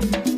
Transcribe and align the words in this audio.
Llegó 0.00 0.37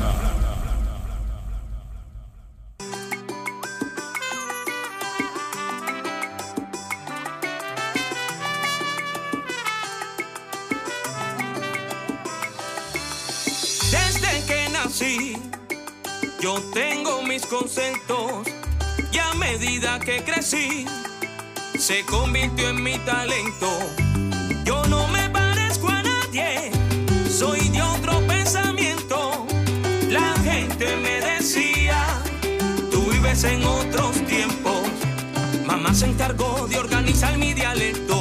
Se 21.81 22.05
convirtió 22.05 22.69
en 22.69 22.83
mi 22.83 22.95
talento. 22.99 23.67
Yo 24.63 24.83
no 24.85 25.07
me 25.07 25.27
parezco 25.31 25.89
a 25.89 26.03
nadie, 26.03 26.71
soy 27.27 27.69
de 27.69 27.81
otro 27.81 28.19
pensamiento. 28.27 29.47
La 30.07 30.35
gente 30.43 30.95
me 30.97 31.19
decía, 31.21 32.05
tú 32.91 33.01
vives 33.11 33.43
en 33.45 33.63
otros 33.63 34.11
tiempos. 34.27 34.83
Mamá 35.65 35.95
se 35.95 36.05
encargó 36.05 36.67
de 36.67 36.77
organizar 36.77 37.35
mi 37.39 37.55
dialecto. 37.55 38.20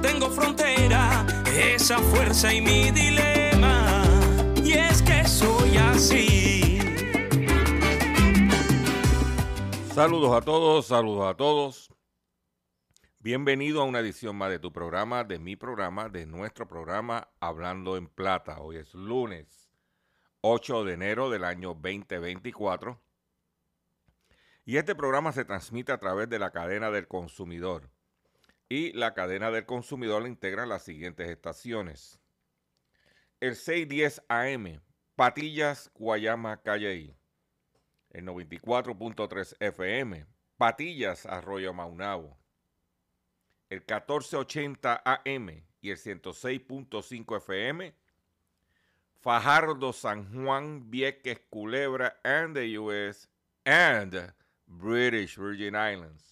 Tengo 0.00 0.30
frontera. 0.30 1.26
Esa 1.46 1.98
fuerza 1.98 2.52
y 2.52 2.60
mi 2.60 2.90
dilema. 2.90 4.04
Y 4.56 4.72
es 4.72 5.02
que 5.02 5.26
soy 5.26 5.76
así. 5.76 6.78
Saludos 9.94 10.34
a 10.34 10.40
todos, 10.40 10.86
saludos 10.86 11.26
a 11.26 11.34
todos. 11.34 11.90
Bienvenido 13.18 13.82
a 13.82 13.84
una 13.84 14.00
edición 14.00 14.34
más 14.36 14.50
de 14.50 14.58
tu 14.58 14.72
programa, 14.72 15.22
de 15.22 15.38
mi 15.38 15.54
programa, 15.54 16.08
de 16.08 16.26
nuestro 16.26 16.66
programa 16.66 17.28
Hablando 17.40 17.96
en 17.96 18.08
Plata. 18.08 18.58
Hoy 18.60 18.78
es 18.78 18.94
lunes 18.94 19.70
8 20.40 20.84
de 20.84 20.94
enero 20.94 21.30
del 21.30 21.44
año 21.44 21.68
2024. 21.74 23.00
Y 24.64 24.76
este 24.76 24.94
programa 24.94 25.32
se 25.32 25.44
transmite 25.44 25.92
a 25.92 25.98
través 25.98 26.28
de 26.28 26.38
la 26.38 26.50
cadena 26.50 26.90
del 26.90 27.06
consumidor. 27.06 27.90
Y 28.74 28.90
la 28.94 29.12
cadena 29.12 29.50
del 29.50 29.66
consumidor 29.66 30.22
le 30.22 30.30
integra 30.30 30.64
las 30.64 30.82
siguientes 30.82 31.28
estaciones. 31.28 32.18
El 33.38 33.54
610 33.54 34.22
AM, 34.28 34.80
Patillas, 35.14 35.90
Guayama, 35.94 36.62
Calley. 36.62 37.14
El 38.08 38.24
94.3 38.24 39.56
FM, 39.60 40.24
Patillas, 40.56 41.26
Arroyo 41.26 41.74
Maunabo. 41.74 42.38
El 43.68 43.80
1480 43.80 45.02
AM 45.04 45.50
y 45.82 45.90
el 45.90 45.98
106.5 45.98 47.36
FM, 47.36 47.94
Fajardo, 49.20 49.92
San 49.92 50.32
Juan, 50.32 50.90
Vieques, 50.90 51.42
Culebra, 51.50 52.18
and 52.24 52.56
the 52.56 52.78
US 52.78 53.28
and 53.66 54.32
British 54.66 55.36
Virgin 55.36 55.74
Islands. 55.74 56.31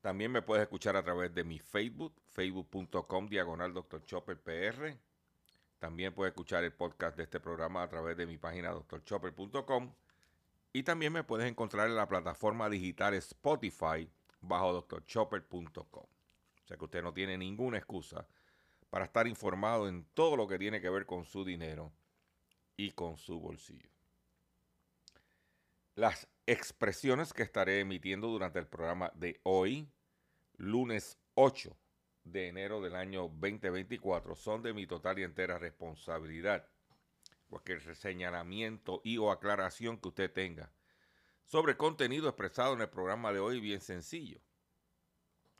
También 0.00 0.30
me 0.30 0.42
puedes 0.42 0.62
escuchar 0.62 0.96
a 0.96 1.02
través 1.02 1.34
de 1.34 1.44
mi 1.44 1.58
Facebook, 1.58 2.14
facebook.com 2.26 3.26
diagonal 3.26 3.74
Dr. 3.74 4.04
Chopper 4.04 4.40
PR. 4.40 4.96
También 5.78 6.14
puedes 6.14 6.32
escuchar 6.32 6.64
el 6.64 6.72
podcast 6.72 7.16
de 7.16 7.24
este 7.24 7.40
programa 7.40 7.82
a 7.82 7.88
través 7.88 8.16
de 8.16 8.26
mi 8.26 8.38
página 8.38 8.72
drchopper.com. 8.72 9.92
Y 10.72 10.82
también 10.82 11.12
me 11.12 11.24
puedes 11.24 11.48
encontrar 11.48 11.88
en 11.88 11.96
la 11.96 12.06
plataforma 12.06 12.68
digital 12.68 13.14
Spotify 13.14 14.08
bajo 14.40 14.82
drchopper.com. 14.82 16.04
O 16.04 16.66
sea 16.66 16.76
que 16.76 16.84
usted 16.84 17.02
no 17.02 17.12
tiene 17.12 17.36
ninguna 17.36 17.78
excusa 17.78 18.26
para 18.90 19.04
estar 19.04 19.26
informado 19.26 19.88
en 19.88 20.04
todo 20.14 20.36
lo 20.36 20.46
que 20.46 20.58
tiene 20.58 20.80
que 20.80 20.90
ver 20.90 21.06
con 21.06 21.24
su 21.24 21.44
dinero 21.44 21.92
y 22.76 22.92
con 22.92 23.16
su 23.16 23.40
bolsillo. 23.40 23.88
Las 25.94 26.28
expresiones 26.50 27.34
que 27.34 27.42
estaré 27.42 27.80
emitiendo 27.80 28.26
durante 28.28 28.58
el 28.58 28.66
programa 28.66 29.12
de 29.14 29.38
hoy, 29.42 29.92
lunes 30.56 31.18
8 31.34 31.76
de 32.24 32.48
enero 32.48 32.80
del 32.80 32.96
año 32.96 33.28
2024, 33.28 34.34
son 34.34 34.62
de 34.62 34.72
mi 34.72 34.86
total 34.86 35.18
y 35.18 35.24
entera 35.24 35.58
responsabilidad. 35.58 36.66
Cualquier 37.50 37.94
señalamiento 37.94 39.02
y 39.04 39.18
o 39.18 39.30
aclaración 39.30 39.98
que 39.98 40.08
usted 40.08 40.32
tenga 40.32 40.72
sobre 41.44 41.76
contenido 41.76 42.28
expresado 42.30 42.72
en 42.72 42.80
el 42.80 42.88
programa 42.88 43.30
de 43.30 43.40
hoy, 43.40 43.60
bien 43.60 43.82
sencillo. 43.82 44.40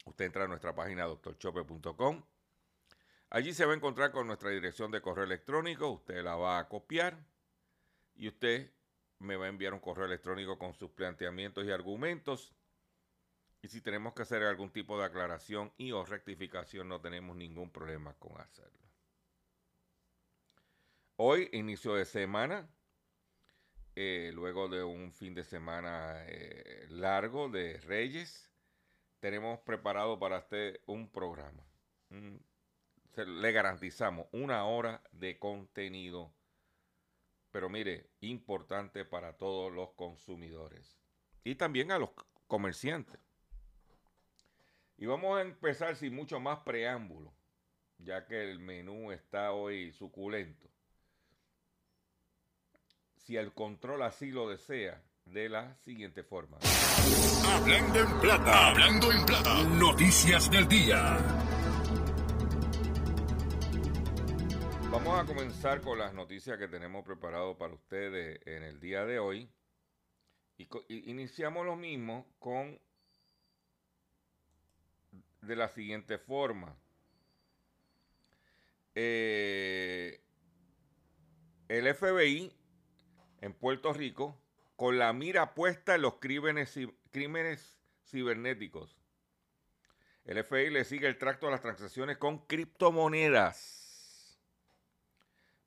Usted 0.07 0.25
entra 0.25 0.45
a 0.45 0.49
nuestra 0.49 0.75
página 0.75 1.05
doctorchope.com. 1.05 2.25
Allí 3.29 3.53
se 3.53 3.67
va 3.67 3.73
a 3.73 3.77
encontrar 3.77 4.11
con 4.11 4.27
nuestra 4.27 4.49
dirección 4.49 4.91
de 4.91 5.03
correo 5.03 5.25
electrónico. 5.25 5.91
Usted 5.91 6.23
la 6.23 6.35
va 6.37 6.59
a 6.59 6.69
copiar 6.69 7.27
y 8.15 8.29
usted 8.29 8.73
me 9.19 9.37
va 9.37 9.47
a 9.47 9.49
enviar 9.49 9.75
un 9.75 9.81
correo 9.81 10.07
electrónico 10.07 10.59
con 10.59 10.75
sus 10.75 10.91
planteamientos 10.91 11.65
y 11.65 11.71
argumentos. 11.71 12.55
Y 13.61 13.69
si 13.69 13.81
tenemos 13.81 14.15
que 14.15 14.23
hacer 14.23 14.43
algún 14.43 14.71
tipo 14.71 14.99
de 14.99 15.05
aclaración 15.05 15.73
y 15.77 15.93
o 15.93 16.05
rectificación, 16.05 16.89
no 16.89 17.01
tenemos 17.01 17.37
ningún 17.37 17.71
problema 17.71 18.15
con 18.15 18.41
hacerlo. 18.41 18.79
Hoy, 21.17 21.49
inicio 21.53 21.95
de 21.95 22.05
semana, 22.05 22.69
eh, 23.97 24.31
luego 24.33 24.69
de 24.69 24.85
un 24.85 25.13
fin 25.13 25.35
de 25.35 25.43
semana 25.43 26.25
eh, 26.27 26.87
largo 26.89 27.49
de 27.49 27.81
Reyes, 27.81 28.49
tenemos 29.19 29.59
preparado 29.61 30.21
para 30.21 30.39
usted 30.39 30.81
un 30.87 31.11
programa. 31.11 31.67
Se, 33.15 33.27
le 33.27 33.51
garantizamos 33.51 34.29
una 34.31 34.65
hora 34.67 35.03
de 35.11 35.41
contenido, 35.41 36.33
pero 37.51 37.69
mire, 37.69 38.11
importante 38.21 39.05
para 39.05 39.37
todos 39.37 39.73
los 39.73 39.91
consumidores 39.95 40.99
y 41.45 41.55
también 41.55 41.93
a 41.93 41.99
los 41.99 42.11
comerciantes. 42.47 43.21
Y 44.97 45.07
vamos 45.07 45.39
a 45.39 45.43
empezar 45.43 45.97
sin 45.97 46.15
mucho 46.15 46.41
más 46.41 46.61
preámbulo, 46.61 47.33
ya 47.99 48.27
que 48.27 48.51
el 48.51 48.59
menú 48.59 49.13
está 49.13 49.53
hoy 49.53 49.93
suculento. 49.93 50.69
si 53.17 53.37
el 53.37 53.53
control 53.53 54.03
así 54.03 54.31
lo 54.31 54.49
desea, 54.49 55.03
de 55.27 55.49
la 55.49 55.77
siguiente 55.85 56.23
forma. 56.23 56.59
Hablando 57.47 58.01
en 58.01 58.21
plata, 58.21 58.69
hablando 58.69 59.13
en 59.13 59.27
plata, 59.27 59.63
noticias 59.65 60.51
del 60.51 60.67
día. 60.67 61.48
Vamos 64.91 65.21
a 65.21 65.27
comenzar 65.27 65.83
con 65.83 65.99
las 65.99 66.15
noticias 66.15 66.57
que 66.57 66.67
tenemos 66.67 67.05
preparado 67.05 67.59
para 67.59 67.75
ustedes 67.75 68.41
en 68.47 68.63
el 68.63 68.81
día 68.81 69.05
de 69.05 69.19
hoy. 69.19 69.51
Y, 70.57 70.67
iniciamos 71.11 71.67
lo 71.67 71.77
mismo 71.77 72.27
con 72.39 72.81
de 75.43 75.57
la 75.57 75.69
siguiente 75.69 76.17
forma. 76.17 76.75
Eh, 78.95 80.23
el 81.69 81.95
FBI 81.95 82.51
en 83.43 83.53
Puerto 83.53 83.93
Rico 83.93 84.41
con 84.75 84.99
la 84.99 85.13
mira 85.13 85.55
puesta 85.55 85.97
en 85.97 86.03
los 86.03 86.15
crímenes, 86.15 86.79
crímenes 87.11 87.79
cibernéticos. 88.07 88.97
El 90.25 90.43
FBI 90.43 90.71
le 90.71 90.85
sigue 90.85 91.09
el 91.09 91.19
tracto 91.19 91.47
a 91.47 91.51
las 91.51 91.61
transacciones 91.61 92.17
con 92.17 92.39
criptomonedas. 92.47 93.78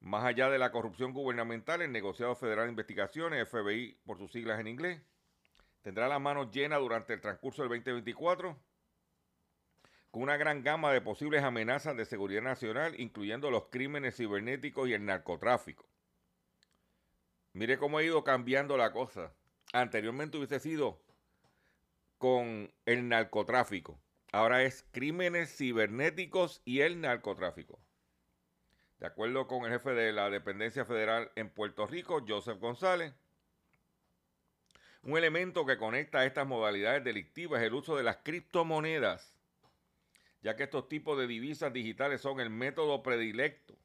Más 0.02 0.26
allá 0.26 0.50
de 0.50 0.58
la 0.58 0.72
corrupción 0.72 1.14
gubernamental, 1.14 1.82
el 1.82 1.92
negociado 1.92 2.36
federal 2.36 2.66
de 2.66 2.72
investigaciones, 2.72 3.48
FBI 3.48 4.00
por 4.04 4.18
sus 4.18 4.32
siglas 4.32 4.60
en 4.60 4.68
inglés, 4.68 5.02
tendrá 5.84 6.08
las 6.08 6.20
manos 6.20 6.52
llenas 6.52 6.80
durante 6.80 7.14
el 7.14 7.22
transcurso 7.22 7.62
del 7.62 7.70
2024 7.70 8.60
con 10.10 10.24
una 10.24 10.38
gran 10.38 10.64
gama 10.64 10.92
de 10.92 11.02
posibles 11.02 11.44
amenazas 11.44 11.96
de 11.96 12.06
seguridad 12.06 12.42
nacional, 12.42 13.00
incluyendo 13.00 13.50
los 13.50 13.68
crímenes 13.70 14.18
cibernéticos 14.18 14.90
y 14.90 14.94
el 14.94 15.06
narcotráfico. 15.06 15.88
Mire 17.54 17.78
cómo 17.78 17.98
ha 17.98 18.04
ido 18.04 18.24
cambiando 18.24 18.78
la 18.78 18.92
cosa. 18.92 19.34
Anteriormente 19.72 20.38
hubiese 20.38 20.60
sido 20.60 21.02
con 22.18 22.74
el 22.86 23.08
narcotráfico. 23.08 24.02
Ahora 24.34 24.64
es 24.64 24.86
crímenes 24.92 25.56
cibernéticos 25.56 26.62
y 26.66 26.82
el 26.82 27.00
narcotráfico. 27.00 27.80
De 29.02 29.08
acuerdo 29.08 29.48
con 29.48 29.66
el 29.66 29.72
jefe 29.72 29.96
de 29.96 30.14
la 30.14 30.30
dependencia 30.30 30.86
federal 30.86 31.32
en 31.34 31.50
Puerto 31.50 31.88
Rico, 31.88 32.24
Joseph 32.26 32.60
González, 32.60 33.12
un 35.02 35.18
elemento 35.18 35.66
que 35.66 35.80
conecta 35.80 36.24
estas 36.24 36.46
modalidades 36.46 37.04
delictivas 37.04 37.62
es 37.62 37.68
el 37.68 37.74
uso 37.74 37.98
de 37.98 38.04
las 38.04 38.18
criptomonedas, 38.18 39.36
ya 40.44 40.56
que 40.56 40.66
estos 40.66 40.88
tipos 40.88 41.18
de 41.18 41.26
divisas 41.26 41.74
digitales 41.74 42.22
son 42.22 42.40
el 42.40 42.52
método 42.52 43.02
predilecto 43.02 43.76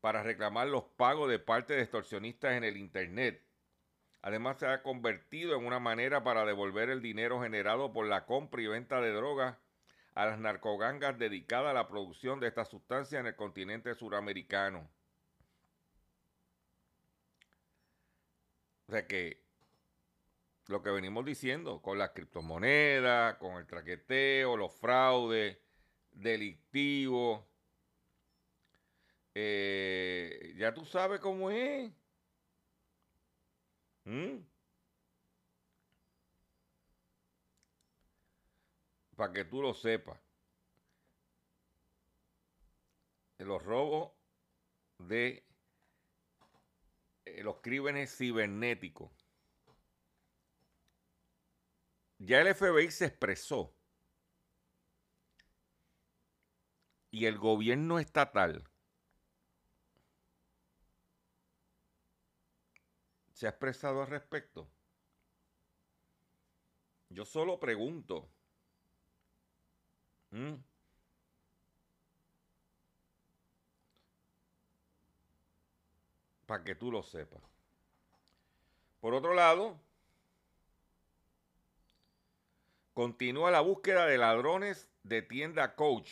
para 0.00 0.22
reclamar 0.22 0.68
los 0.68 0.84
pagos 0.84 1.28
de 1.28 1.40
parte 1.40 1.74
de 1.74 1.82
extorsionistas 1.82 2.52
en 2.52 2.62
el 2.62 2.76
Internet. 2.76 3.42
Además, 4.22 4.60
se 4.60 4.68
ha 4.68 4.84
convertido 4.84 5.58
en 5.58 5.66
una 5.66 5.80
manera 5.80 6.22
para 6.22 6.44
devolver 6.44 6.88
el 6.88 7.02
dinero 7.02 7.42
generado 7.42 7.92
por 7.92 8.06
la 8.06 8.26
compra 8.26 8.62
y 8.62 8.68
venta 8.68 9.00
de 9.00 9.10
drogas 9.10 9.56
a 10.16 10.24
las 10.24 10.38
narcogangas 10.38 11.18
dedicadas 11.18 11.70
a 11.70 11.74
la 11.74 11.88
producción 11.88 12.40
de 12.40 12.48
esta 12.48 12.64
sustancia 12.64 13.20
en 13.20 13.26
el 13.26 13.36
continente 13.36 13.94
suramericano. 13.94 14.90
O 18.88 18.92
sea 18.92 19.06
que 19.06 19.44
lo 20.68 20.82
que 20.82 20.90
venimos 20.90 21.22
diciendo 21.26 21.82
con 21.82 21.98
las 21.98 22.10
criptomonedas, 22.10 23.36
con 23.36 23.56
el 23.56 23.66
traqueteo, 23.66 24.56
los 24.56 24.74
fraudes 24.74 25.58
delictivos, 26.12 27.44
eh, 29.34 30.54
ya 30.56 30.72
tú 30.72 30.86
sabes 30.86 31.20
cómo 31.20 31.50
es. 31.50 31.92
¿Mm? 34.04 34.38
Para 39.16 39.32
que 39.32 39.44
tú 39.44 39.62
lo 39.62 39.74
sepas. 39.74 40.20
Los 43.38 43.62
robos 43.62 44.12
de 44.98 45.44
eh, 47.24 47.42
los 47.42 47.56
crímenes 47.56 48.16
cibernéticos. 48.16 49.10
Ya 52.18 52.40
el 52.40 52.54
FBI 52.54 52.90
se 52.90 53.06
expresó. 53.06 53.74
Y 57.10 57.26
el 57.26 57.38
gobierno 57.38 57.98
estatal 57.98 58.64
se 63.36 63.46
ha 63.46 63.50
expresado 63.50 64.00
al 64.00 64.08
respecto? 64.08 64.66
Yo 67.10 67.26
solo 67.26 67.60
pregunto. 67.60 68.30
¿Mm? 70.36 70.56
Para 76.44 76.62
que 76.62 76.74
tú 76.74 76.92
lo 76.92 77.02
sepas. 77.02 77.42
Por 79.00 79.14
otro 79.14 79.32
lado, 79.32 79.80
continúa 82.92 83.50
la 83.50 83.62
búsqueda 83.62 84.04
de 84.04 84.18
ladrones 84.18 84.90
de 85.04 85.22
tienda 85.22 85.74
Coach. 85.74 86.10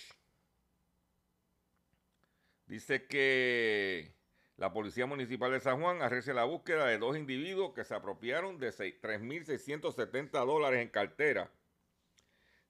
Dice 2.66 3.06
que 3.06 4.14
la 4.56 4.72
Policía 4.72 5.04
Municipal 5.04 5.52
de 5.52 5.60
San 5.60 5.82
Juan 5.82 6.00
arrecia 6.00 6.32
la 6.32 6.44
búsqueda 6.44 6.86
de 6.86 6.96
dos 6.96 7.14
individuos 7.18 7.74
que 7.74 7.84
se 7.84 7.94
apropiaron 7.94 8.58
de 8.58 8.72
3.670 8.72 10.30
dólares 10.46 10.80
en 10.80 10.88
cartera 10.88 11.50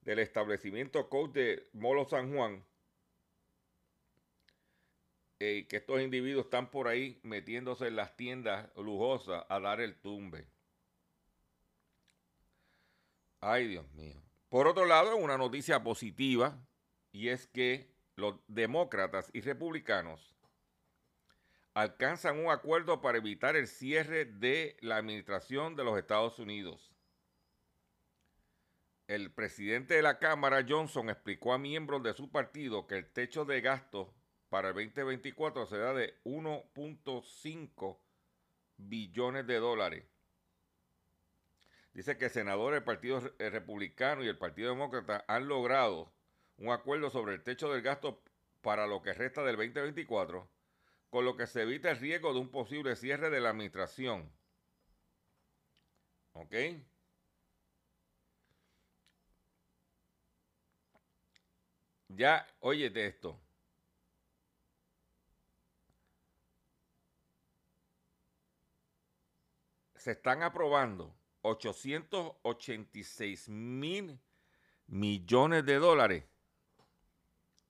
del 0.04 0.18
establecimiento 0.18 1.08
Coach 1.08 1.32
de 1.32 1.68
Molo 1.72 2.04
San 2.04 2.34
Juan. 2.34 2.64
Eh, 5.40 5.66
que 5.68 5.76
estos 5.76 6.00
individuos 6.00 6.44
están 6.44 6.70
por 6.70 6.88
ahí 6.88 7.20
metiéndose 7.22 7.88
en 7.88 7.96
las 7.96 8.16
tiendas 8.16 8.70
lujosas 8.76 9.44
a 9.48 9.60
dar 9.60 9.80
el 9.80 9.96
tumbe. 9.96 10.46
Ay, 13.40 13.66
Dios 13.66 13.90
mío. 13.92 14.22
Por 14.48 14.68
otro 14.68 14.86
lado, 14.86 15.16
una 15.16 15.36
noticia 15.36 15.82
positiva 15.82 16.58
y 17.12 17.28
es 17.28 17.46
que 17.48 17.92
los 18.16 18.36
demócratas 18.46 19.30
y 19.34 19.40
republicanos 19.40 20.34
alcanzan 21.74 22.38
un 22.38 22.50
acuerdo 22.50 23.00
para 23.00 23.18
evitar 23.18 23.56
el 23.56 23.66
cierre 23.66 24.24
de 24.24 24.76
la 24.80 24.96
administración 24.96 25.74
de 25.74 25.84
los 25.84 25.98
Estados 25.98 26.38
Unidos. 26.38 26.93
El 29.06 29.30
presidente 29.32 29.94
de 29.94 30.02
la 30.02 30.18
Cámara, 30.18 30.64
Johnson, 30.66 31.10
explicó 31.10 31.52
a 31.52 31.58
miembros 31.58 32.02
de 32.02 32.14
su 32.14 32.30
partido 32.30 32.86
que 32.86 32.96
el 32.96 33.12
techo 33.12 33.44
de 33.44 33.60
gastos 33.60 34.08
para 34.48 34.68
el 34.68 34.74
2024 34.74 35.66
será 35.66 35.92
de 35.92 36.14
1.5 36.24 37.98
billones 38.78 39.46
de 39.46 39.56
dólares. 39.56 40.04
Dice 41.92 42.16
que 42.16 42.28
senadores 42.28 42.78
del 42.78 42.84
Partido 42.84 43.20
Republicano 43.38 44.24
y 44.24 44.28
el 44.28 44.38
Partido 44.38 44.70
Demócrata 44.70 45.24
han 45.28 45.48
logrado 45.48 46.12
un 46.56 46.72
acuerdo 46.72 47.10
sobre 47.10 47.34
el 47.34 47.42
techo 47.42 47.72
del 47.72 47.82
gasto 47.82 48.22
para 48.62 48.86
lo 48.86 49.02
que 49.02 49.12
resta 49.12 49.44
del 49.44 49.56
2024 49.56 50.48
con 51.14 51.24
lo 51.24 51.36
que 51.36 51.46
se 51.46 51.62
evita 51.62 51.92
el 51.92 52.00
riesgo 52.00 52.32
de 52.32 52.40
un 52.40 52.48
posible 52.48 52.96
cierre 52.96 53.30
de 53.30 53.40
la 53.40 53.50
administración. 53.50 54.32
¿Ok? 56.32 56.52
Ya, 62.16 62.46
oye 62.60 62.90
de 62.90 63.06
esto. 63.06 63.40
Se 69.96 70.12
están 70.12 70.42
aprobando 70.42 71.12
886 71.42 73.48
mil 73.48 74.20
millones 74.86 75.64
de 75.64 75.76
dólares 75.76 76.24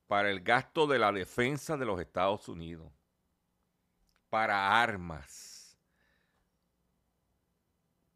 para 0.07 0.31
el 0.31 0.41
gasto 0.41 0.87
de 0.87 0.99
la 0.99 1.11
defensa 1.11 1.79
de 1.79 1.87
los 1.87 1.99
Estados 2.01 2.49
Unidos 2.49 2.93
para 4.29 4.83
armas, 4.83 5.79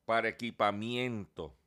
para 0.04 0.28
equipamiento 0.28 1.57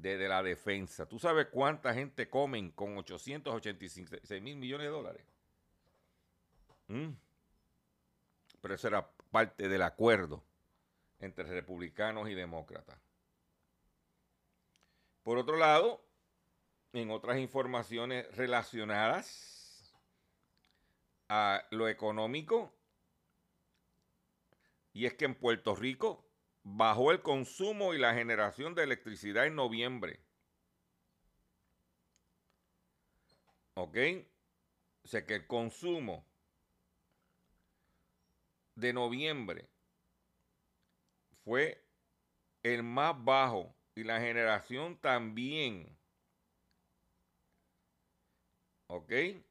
de, 0.00 0.28
la 0.28 0.42
defensa. 0.42 1.06
¿Tú 1.06 1.18
sabes 1.18 1.46
cuánta 1.50 1.94
gente 1.94 2.28
comen 2.28 2.70
con 2.72 2.96
886 2.98 4.42
mil 4.42 4.56
millones 4.56 4.86
de 4.86 4.90
dólares? 4.90 5.24
¿Mm? 6.88 7.10
Pero 8.60 8.74
eso 8.74 8.88
era 8.88 9.08
parte 9.30 9.68
del 9.68 9.82
acuerdo 9.82 10.42
entre 11.18 11.44
republicanos 11.44 12.28
y 12.28 12.34
demócratas. 12.34 12.98
Por 15.22 15.38
otro 15.38 15.56
lado, 15.56 16.04
en 16.92 17.10
otras 17.10 17.38
informaciones 17.38 18.34
relacionadas 18.36 19.94
a 21.28 21.66
lo 21.70 21.88
económico, 21.88 22.72
Y 24.96 25.06
es 25.06 25.14
que 25.14 25.24
en 25.24 25.34
Puerto 25.34 25.74
Rico 25.74 26.23
bajó 26.64 27.12
el 27.12 27.22
consumo 27.22 27.94
y 27.94 27.98
la 27.98 28.14
generación 28.14 28.74
de 28.74 28.82
electricidad 28.82 29.46
en 29.46 29.54
noviembre. 29.54 30.18
¿Ok? 33.74 33.96
O 35.04 35.08
sea 35.08 35.24
que 35.26 35.34
el 35.34 35.46
consumo 35.46 36.24
de 38.74 38.92
noviembre 38.92 39.68
fue 41.44 41.84
el 42.62 42.82
más 42.82 43.22
bajo 43.22 43.74
y 43.94 44.04
la 44.04 44.20
generación 44.20 44.96
también. 44.96 45.96
¿Ok? 48.86 49.10
Es 49.10 49.42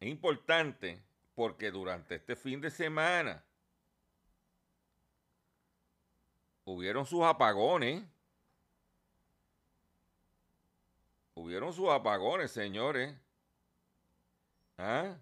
importante 0.00 1.02
porque 1.34 1.70
durante 1.70 2.16
este 2.16 2.36
fin 2.36 2.60
de 2.60 2.70
semana 2.70 3.43
hubieron 6.64 7.06
sus 7.06 7.22
apagones. 7.22 8.02
Hubieron 11.34 11.72
sus 11.72 11.88
apagones, 11.90 12.50
señores. 12.50 13.14
¿Ah? 14.78 15.16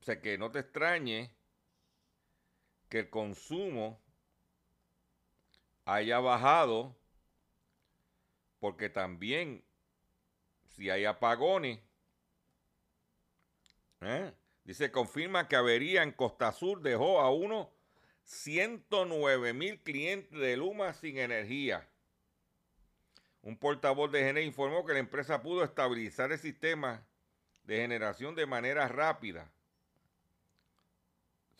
O 0.00 0.04
sea, 0.04 0.20
que 0.20 0.36
no 0.36 0.50
te 0.50 0.58
extrañe 0.58 1.30
que 2.88 2.98
el 3.00 3.10
consumo 3.10 4.00
haya 5.84 6.18
bajado, 6.18 6.96
porque 8.58 8.90
también 8.90 9.64
si 10.66 10.90
hay 10.90 11.04
apagones, 11.04 11.78
¿eh? 14.00 14.34
Dice, 14.64 14.90
confirma 14.90 15.48
que 15.48 15.56
avería 15.56 16.02
en 16.02 16.12
Costa 16.12 16.52
Sur 16.52 16.82
dejó 16.82 17.20
a 17.20 17.30
uno 17.32 17.70
109 18.24 19.52
mil 19.52 19.80
clientes 19.82 20.38
de 20.38 20.56
Luma 20.56 20.94
sin 20.94 21.18
energía. 21.18 21.88
Un 23.42 23.56
portavoz 23.56 24.12
de 24.12 24.20
GENE 24.20 24.42
informó 24.42 24.84
que 24.84 24.92
la 24.92 25.00
empresa 25.00 25.42
pudo 25.42 25.64
estabilizar 25.64 26.30
el 26.30 26.38
sistema 26.38 27.06
de 27.64 27.78
generación 27.78 28.34
de 28.34 28.46
manera 28.46 28.86
rápida 28.88 29.50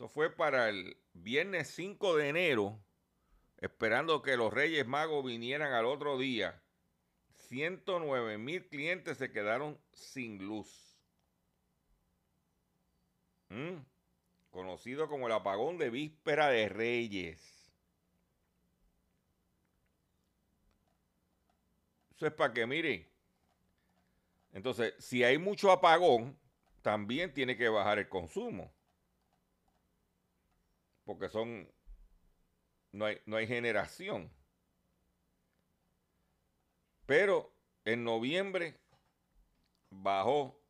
eso 0.02 0.09
fue 0.09 0.30
para 0.35 0.68
el 0.68 0.97
viernes 1.12 1.68
5 1.76 2.16
de 2.16 2.28
enero, 2.28 2.82
esperando 3.59 4.21
que 4.21 4.37
los 4.37 4.52
Reyes 4.52 4.85
Magos 4.85 5.25
vinieran 5.25 5.73
al 5.75 5.85
otro 5.85 6.18
día. 6.18 6.61
109 7.49 8.37
mil 8.38 8.66
clientes 8.68 9.18
se 9.18 9.30
quedaron 9.30 9.78
sin 9.92 10.44
luz. 10.44 10.92
Conocido 14.50 15.09
como 15.09 15.26
el 15.26 15.32
apagón 15.32 15.78
de 15.78 15.90
víspera 15.90 16.49
de 16.49 16.68
Reyes. 16.68 17.40
Eso 22.14 22.26
es 22.26 22.32
para 22.32 22.52
que 22.52 22.66
miren. 22.66 23.09
Entonces, 24.52 24.94
si 24.99 25.25
hay 25.25 25.38
mucho 25.38 25.71
apagón, 25.71 26.38
también 26.82 27.32
tiene 27.32 27.56
que 27.56 27.68
bajar 27.68 27.99
el 27.99 28.09
consumo 28.09 28.73
porque 31.04 31.28
son, 31.28 31.68
no 32.92 33.06
hay, 33.06 33.21
no 33.26 33.37
hay 33.37 33.47
generación. 33.47 34.30
Pero 37.06 37.52
en 37.85 38.04
noviembre 38.04 38.78
bajó 39.90 40.62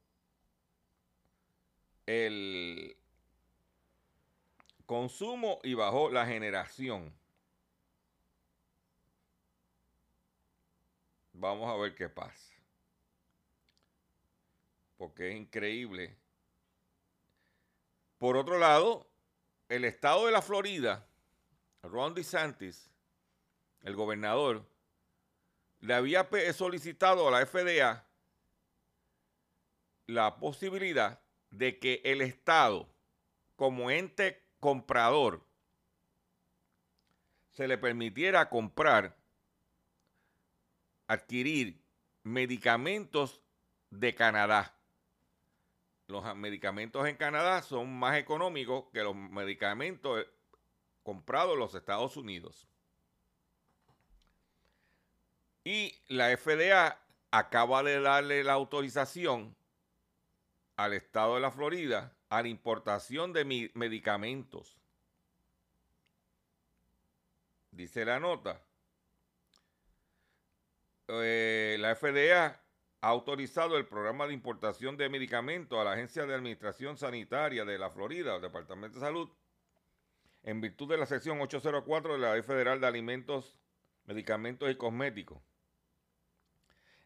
el 2.06 2.96
consumo 4.86 5.58
y 5.62 5.74
bajó 5.74 6.10
la 6.10 6.26
generación. 6.26 7.12
Vamos 11.32 11.68
a 11.68 11.76
ver 11.76 11.94
qué 11.94 12.08
pasa. 12.08 12.52
Porque 14.96 15.30
es 15.30 15.36
increíble. 15.36 16.16
Por 18.18 18.36
otro 18.36 18.58
lado, 18.58 19.08
el 19.68 19.84
estado 19.84 20.26
de 20.26 20.32
la 20.32 20.42
Florida, 20.42 21.06
Ron 21.82 22.14
DeSantis, 22.14 22.90
el 23.80 23.96
gobernador, 23.96 24.64
le 25.80 25.94
había 25.94 26.28
solicitado 26.52 27.26
a 27.26 27.30
la 27.30 27.46
FDA 27.46 28.06
la 30.06 30.36
posibilidad 30.36 31.21
de 31.52 31.78
que 31.78 32.00
el 32.04 32.20
Estado, 32.20 32.88
como 33.54 33.90
ente 33.90 34.42
comprador, 34.58 35.46
se 37.52 37.68
le 37.68 37.78
permitiera 37.78 38.48
comprar, 38.48 39.16
adquirir 41.06 41.80
medicamentos 42.24 43.40
de 43.90 44.14
Canadá 44.14 44.74
los 46.12 46.36
medicamentos 46.36 47.08
en 47.08 47.16
Canadá 47.16 47.62
son 47.62 47.98
más 47.98 48.18
económicos 48.18 48.84
que 48.92 49.02
los 49.02 49.16
medicamentos 49.16 50.20
eh, 50.20 50.28
comprados 51.02 51.54
en 51.54 51.58
los 51.58 51.74
Estados 51.74 52.16
Unidos. 52.16 52.68
Y 55.64 55.94
la 56.08 56.36
FDA 56.36 57.00
acaba 57.30 57.82
de 57.82 58.00
darle 58.00 58.44
la 58.44 58.52
autorización 58.52 59.56
al 60.76 60.92
estado 60.94 61.34
de 61.34 61.40
la 61.40 61.50
Florida 61.50 62.16
a 62.28 62.42
la 62.42 62.48
importación 62.48 63.32
de 63.32 63.70
medicamentos. 63.74 64.76
Dice 67.70 68.04
la 68.04 68.20
nota. 68.20 68.60
Eh, 71.08 71.76
la 71.78 71.94
FDA 71.94 72.46
ha 73.02 73.08
autorizado 73.08 73.76
el 73.76 73.86
programa 73.86 74.26
de 74.26 74.34
importación 74.34 74.96
de 74.96 75.08
medicamentos 75.08 75.78
a 75.78 75.84
la 75.84 75.92
Agencia 75.92 76.24
de 76.24 76.34
Administración 76.34 76.96
Sanitaria 76.96 77.64
de 77.64 77.78
la 77.78 77.90
Florida, 77.90 78.36
el 78.36 78.42
Departamento 78.42 78.98
de 78.98 79.04
Salud, 79.04 79.28
en 80.42 80.60
virtud 80.60 80.88
de 80.88 80.98
la 80.98 81.06
sección 81.06 81.40
804 81.40 82.14
de 82.14 82.18
la 82.18 82.32
Ley 82.34 82.42
Federal 82.42 82.80
de 82.80 82.86
Alimentos, 82.86 83.58
Medicamentos 84.04 84.70
y 84.70 84.76
Cosméticos. 84.76 85.51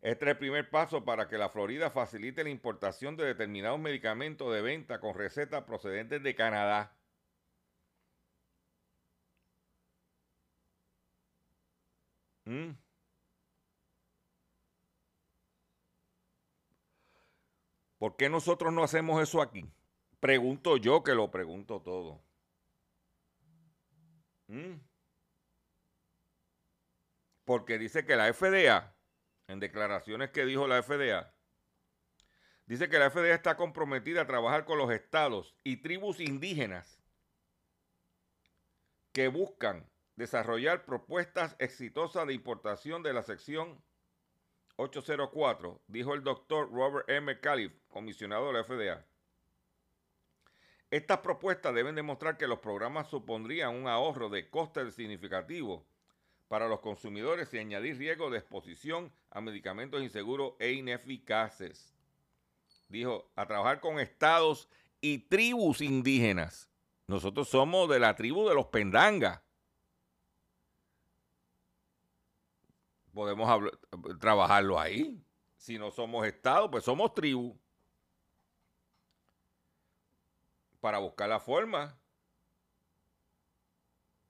Este 0.07 0.25
es 0.27 0.31
el 0.31 0.39
primer 0.39 0.71
paso 0.71 1.05
para 1.05 1.29
que 1.29 1.37
la 1.37 1.49
Florida 1.49 1.91
facilite 1.91 2.45
la 2.45 2.51
importación 2.51 3.17
de 3.17 3.25
determinados 3.25 3.81
medicamentos 3.81 4.53
de 4.55 4.63
venta 4.63 5.01
con 5.01 5.17
recetas 5.17 5.65
procedentes 5.65 6.23
de 6.23 6.35
Canadá. 6.37 6.97
¿Mm? 12.45 12.71
¿Por 17.99 18.17
qué 18.17 18.29
nosotros 18.29 18.73
no 18.73 18.85
hacemos 18.85 19.21
eso 19.21 19.43
aquí? 19.43 19.69
Pregunto 20.21 20.77
yo 20.77 21.03
que 21.03 21.15
lo 21.17 21.33
pregunto 21.33 21.83
todo. 21.83 22.23
¿Mm? 24.47 24.75
Porque 27.45 27.79
dice 27.79 28.07
que 28.07 28.15
la 28.15 28.33
FDA, 28.33 28.96
en 29.49 29.61
declaraciones 29.61 30.31
que 30.31 30.45
dijo 30.45 30.67
la 30.67 30.83
FDA, 30.83 31.33
dice 32.67 32.89
que 32.89 32.99
la 32.99 33.11
FDA 33.11 33.35
está 33.35 33.57
comprometida 33.57 34.23
a 34.23 34.27
trabajar 34.27 34.65
con 34.65 34.79
los 34.79 34.91
estados 34.91 35.55
y 35.63 35.79
tribus 35.79 36.21
indígenas 36.21 37.01
que 39.13 39.29
buscan 39.29 39.89
desarrollar 40.17 40.85
propuestas 40.85 41.57
exitosas 41.59 42.27
de 42.27 42.35
importación 42.35 43.03
de 43.03 43.13
la 43.13 43.23
sección 43.23 43.83
804, 44.77 45.81
dijo 45.87 46.15
el 46.15 46.23
doctor 46.23 46.71
Robert 46.71 47.09
M. 47.09 47.41
Califf, 47.41 47.73
comisionado 47.89 48.49
de 48.49 48.53
la 48.53 48.65
FDA. 48.65 49.07
Estas 50.91 51.19
propuestas 51.19 51.75
deben 51.75 51.95
demostrar 51.95 52.37
que 52.37 52.47
los 52.47 52.59
programas 52.59 53.09
supondrían 53.09 53.75
un 53.75 53.89
ahorro 53.89 54.29
de 54.29 54.49
costes 54.51 54.95
significativo 54.95 55.87
para 56.49 56.69
los 56.69 56.81
consumidores 56.81 57.53
y 57.53 57.59
añadir 57.59 57.99
riesgo 57.99 58.31
de 58.31 58.39
exposición 58.39 59.13
a 59.31 59.41
medicamentos 59.41 60.03
inseguros 60.03 60.55
e 60.59 60.73
ineficaces. 60.73 61.95
Dijo, 62.89 63.31
a 63.35 63.47
trabajar 63.47 63.81
con 63.81 63.99
estados 63.99 64.69
y 65.01 65.19
tribus 65.19 65.81
indígenas. 65.81 66.69
Nosotros 67.09 67.49
somos 67.49 67.89
de 67.89 67.99
la 67.99 68.15
tribu 68.15 68.49
de 68.49 68.55
los 68.55 68.67
pendangas. 68.67 69.41
podemos 73.17 73.73
trabajarlo 74.21 74.79
ahí. 74.79 75.19
Si 75.57 75.79
no 75.79 75.91
somos 75.91 76.27
Estado, 76.27 76.71
pues 76.71 76.85
somos 76.85 77.15
tribu. 77.15 77.59
Para 80.81 80.99
buscar 80.99 81.31
la 81.31 81.41
forma 81.41 81.99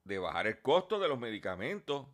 de 0.06 0.18
bajar 0.18 0.46
el 0.46 0.60
costo 0.60 0.98
de 0.98 1.08
los 1.08 1.18
medicamentos 1.18 2.06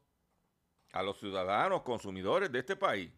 a 0.93 1.03
los 1.03 1.19
ciudadanos 1.19 1.83
consumidores 1.83 2.51
de 2.51 2.59
este 2.59 2.77
país. 2.77 3.13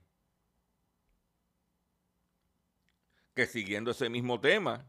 que 3.34 3.46
siguiendo 3.46 3.90
ese 3.90 4.08
mismo 4.08 4.40
tema, 4.40 4.88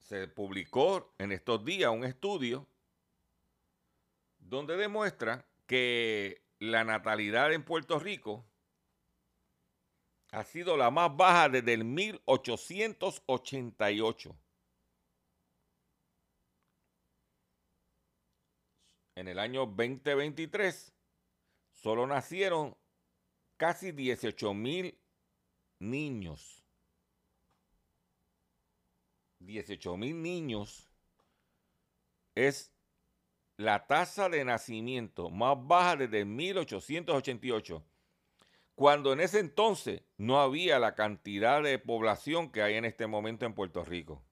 se 0.00 0.28
publicó 0.28 1.14
en 1.18 1.32
estos 1.32 1.64
días 1.64 1.90
un 1.90 2.04
estudio 2.04 2.68
donde 4.38 4.76
demuestra 4.76 5.48
que 5.66 6.44
la 6.58 6.84
natalidad 6.84 7.50
en 7.52 7.64
Puerto 7.64 7.98
Rico 7.98 8.44
ha 10.30 10.44
sido 10.44 10.76
la 10.76 10.90
más 10.90 11.16
baja 11.16 11.48
desde 11.48 11.72
el 11.72 11.84
1888. 11.84 14.36
En 19.16 19.28
el 19.28 19.38
año 19.38 19.64
2023 19.64 20.92
solo 21.72 22.06
nacieron 22.06 22.76
casi 23.56 23.90
18 23.90 24.52
mil 24.52 24.98
niños. 25.78 26.62
18 29.38 29.96
mil 29.96 30.20
niños 30.20 30.90
es 32.34 32.74
la 33.56 33.86
tasa 33.86 34.28
de 34.28 34.44
nacimiento 34.44 35.30
más 35.30 35.56
baja 35.66 35.96
desde 35.96 36.26
1888, 36.26 37.82
cuando 38.74 39.14
en 39.14 39.20
ese 39.20 39.38
entonces 39.38 40.02
no 40.18 40.40
había 40.42 40.78
la 40.78 40.94
cantidad 40.94 41.62
de 41.62 41.78
población 41.78 42.52
que 42.52 42.60
hay 42.60 42.74
en 42.74 42.84
este 42.84 43.06
momento 43.06 43.46
en 43.46 43.54
Puerto 43.54 43.82
Rico. 43.82 44.25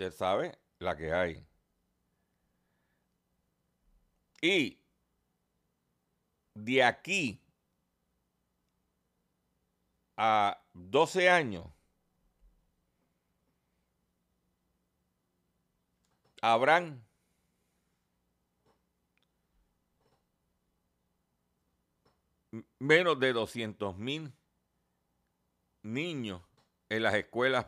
Usted 0.00 0.16
sabe 0.16 0.58
la 0.78 0.96
que 0.96 1.12
hay. 1.12 1.46
Y 4.40 4.78
de 6.54 6.82
aquí 6.82 7.38
a 10.16 10.58
12 10.72 11.28
años, 11.28 11.66
habrán 16.40 17.06
menos 22.78 23.20
de 23.20 23.34
200 23.34 23.98
mil 23.98 24.32
niños 25.82 26.40
en 26.88 27.02
las 27.02 27.12
escuelas 27.12 27.66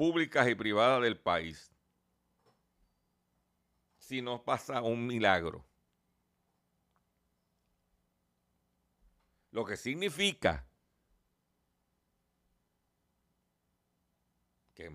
públicas 0.00 0.48
y 0.48 0.54
privadas 0.54 1.02
del 1.02 1.20
país. 1.20 1.70
Si 3.98 4.22
no 4.22 4.42
pasa 4.42 4.80
un 4.80 5.06
milagro. 5.06 5.62
Lo 9.50 9.66
que 9.66 9.76
significa 9.76 10.66
que 14.72 14.90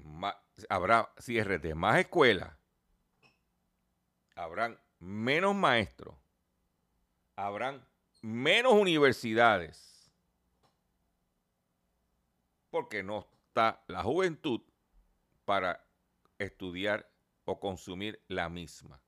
habrá 0.70 1.14
cierre 1.20 1.60
de 1.60 1.76
más 1.76 2.00
escuelas, 2.00 2.58
habrán 4.34 4.82
menos 4.98 5.54
maestros, 5.54 6.16
habrán 7.36 7.88
menos 8.24 8.74
universidades, 8.74 10.12
porque 12.72 13.04
no 13.04 13.28
está 13.50 13.84
la 13.86 14.02
juventud 14.02 14.62
para 15.46 15.88
estudiar 16.40 17.10
o 17.46 17.60
consumir 17.60 18.22
la 18.28 18.50
misma. 18.50 19.02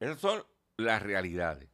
Esas 0.00 0.20
son 0.20 0.46
las 0.76 1.02
realidades. 1.02 1.70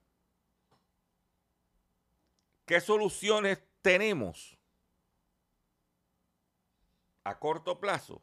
¿Qué 2.66 2.80
soluciones 2.80 3.58
tenemos 3.80 4.56
a 7.24 7.38
corto 7.38 7.80
plazo? 7.80 8.22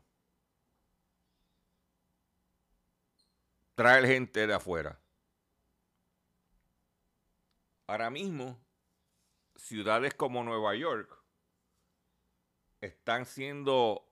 Traer 3.75 4.06
gente 4.06 4.45
de 4.47 4.54
afuera. 4.54 4.99
Ahora 7.88 8.10
mismo, 8.10 8.60
ciudades 9.56 10.13
como 10.13 10.43
Nueva 10.43 10.75
York 10.75 11.18
están 12.82 13.26
siendo 13.26 14.06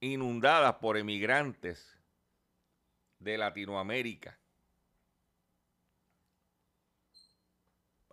inundadas 0.00 0.76
por 0.76 0.96
emigrantes 0.96 1.98
de 3.18 3.38
Latinoamérica. 3.38 4.38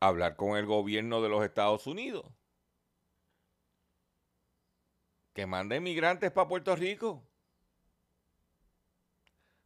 hablar 0.02 0.36
con 0.36 0.58
el 0.58 0.66
gobierno 0.66 1.22
de 1.22 1.30
los 1.30 1.46
Estados 1.46 1.88
Unidos. 1.88 2.26
Que 5.34 5.46
mande 5.46 5.78
inmigrantes 5.78 6.32
para 6.32 6.50
Puerto 6.50 6.76
Rico. 6.76 7.24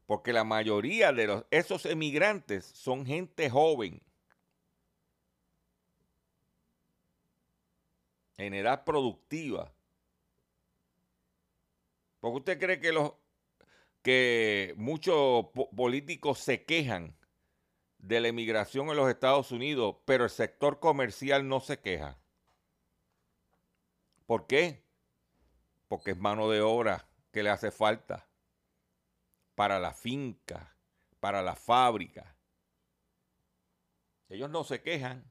Porque 0.05 0.33
la 0.33 0.43
mayoría 0.43 1.11
de 1.11 1.25
los, 1.25 1.45
esos 1.49 1.85
emigrantes 1.87 2.65
son 2.65 3.05
gente 3.05 3.49
joven. 3.49 4.03
En 8.37 8.53
edad 8.53 8.83
productiva. 8.83 9.73
Porque 12.19 12.37
usted 12.37 12.59
cree 12.59 12.79
que 12.79 12.91
los 12.91 13.13
que 14.01 14.75
muchos 14.77 15.47
políticos 15.75 16.39
se 16.39 16.63
quejan 16.63 17.15
de 17.97 18.21
la 18.21 18.27
emigración 18.27 18.89
en 18.89 18.97
los 18.97 19.09
Estados 19.09 19.51
Unidos, 19.51 19.95
pero 20.05 20.25
el 20.25 20.29
sector 20.29 20.79
comercial 20.79 21.47
no 21.47 21.59
se 21.59 21.79
queja. 21.79 22.19
¿Por 24.27 24.45
qué? 24.45 24.83
Porque 25.87 26.11
es 26.11 26.17
mano 26.17 26.49
de 26.49 26.61
obra 26.61 27.07
que 27.31 27.41
le 27.41 27.49
hace 27.49 27.71
falta 27.71 28.27
para 29.55 29.79
la 29.79 29.93
finca, 29.93 30.75
para 31.19 31.41
la 31.41 31.55
fábrica. 31.55 32.35
Ellos 34.29 34.49
no 34.49 34.63
se 34.63 34.81
quejan. 34.81 35.23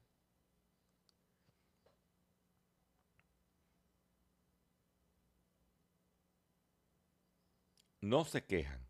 No 8.05 8.23
se 8.23 8.45
quejan. 8.45 8.87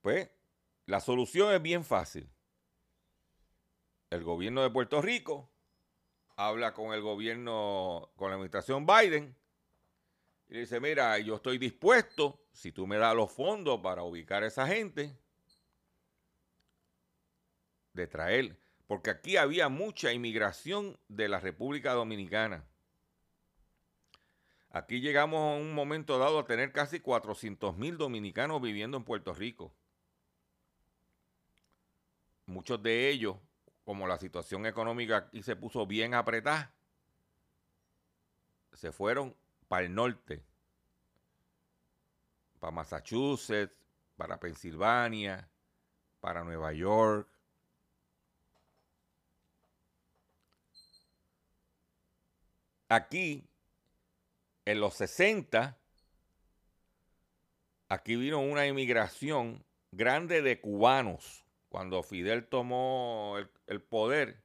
Pues 0.00 0.30
la 0.86 1.00
solución 1.00 1.52
es 1.52 1.60
bien 1.60 1.84
fácil. 1.84 2.32
El 4.08 4.24
gobierno 4.24 4.62
de 4.62 4.70
Puerto 4.70 5.02
Rico 5.02 5.52
habla 6.34 6.72
con 6.72 6.94
el 6.94 7.02
gobierno, 7.02 8.10
con 8.16 8.30
la 8.30 8.36
administración 8.36 8.86
Biden, 8.86 9.36
y 10.48 10.54
le 10.54 10.60
dice, 10.60 10.80
mira, 10.80 11.18
yo 11.18 11.36
estoy 11.36 11.58
dispuesto, 11.58 12.46
si 12.52 12.72
tú 12.72 12.86
me 12.86 12.96
das 12.96 13.14
los 13.14 13.30
fondos 13.30 13.82
para 13.82 14.02
ubicar 14.02 14.42
a 14.42 14.46
esa 14.46 14.66
gente, 14.66 15.14
de 17.92 18.06
traer, 18.06 18.58
porque 18.86 19.10
aquí 19.10 19.36
había 19.36 19.68
mucha 19.68 20.10
inmigración 20.10 20.98
de 21.08 21.28
la 21.28 21.38
República 21.38 21.92
Dominicana. 21.92 22.66
Aquí 24.72 25.00
llegamos 25.00 25.38
a 25.38 25.60
un 25.60 25.74
momento 25.74 26.18
dado 26.18 26.38
a 26.38 26.46
tener 26.46 26.72
casi 26.72 27.00
400 27.00 27.76
mil 27.76 27.98
dominicanos 27.98 28.60
viviendo 28.60 28.96
en 28.96 29.04
Puerto 29.04 29.34
Rico 29.34 29.72
muchos 32.52 32.82
de 32.82 33.08
ellos, 33.08 33.36
como 33.84 34.06
la 34.06 34.18
situación 34.18 34.66
económica 34.66 35.16
aquí 35.16 35.42
se 35.42 35.56
puso 35.56 35.86
bien 35.86 36.14
apretada, 36.14 36.72
se 38.72 38.92
fueron 38.92 39.34
para 39.68 39.86
el 39.86 39.94
norte, 39.94 40.44
para 42.60 42.70
Massachusetts, 42.70 43.74
para 44.16 44.38
Pensilvania, 44.38 45.48
para 46.20 46.44
Nueva 46.44 46.72
York. 46.72 47.28
Aquí, 52.88 53.48
en 54.64 54.80
los 54.80 54.94
60, 54.94 55.78
aquí 57.88 58.16
vino 58.16 58.40
una 58.40 58.66
inmigración 58.66 59.64
grande 59.90 60.42
de 60.42 60.60
cubanos 60.60 61.42
cuando 61.72 62.02
Fidel 62.02 62.46
tomó 62.46 63.38
el, 63.66 63.80
poder, 63.80 64.44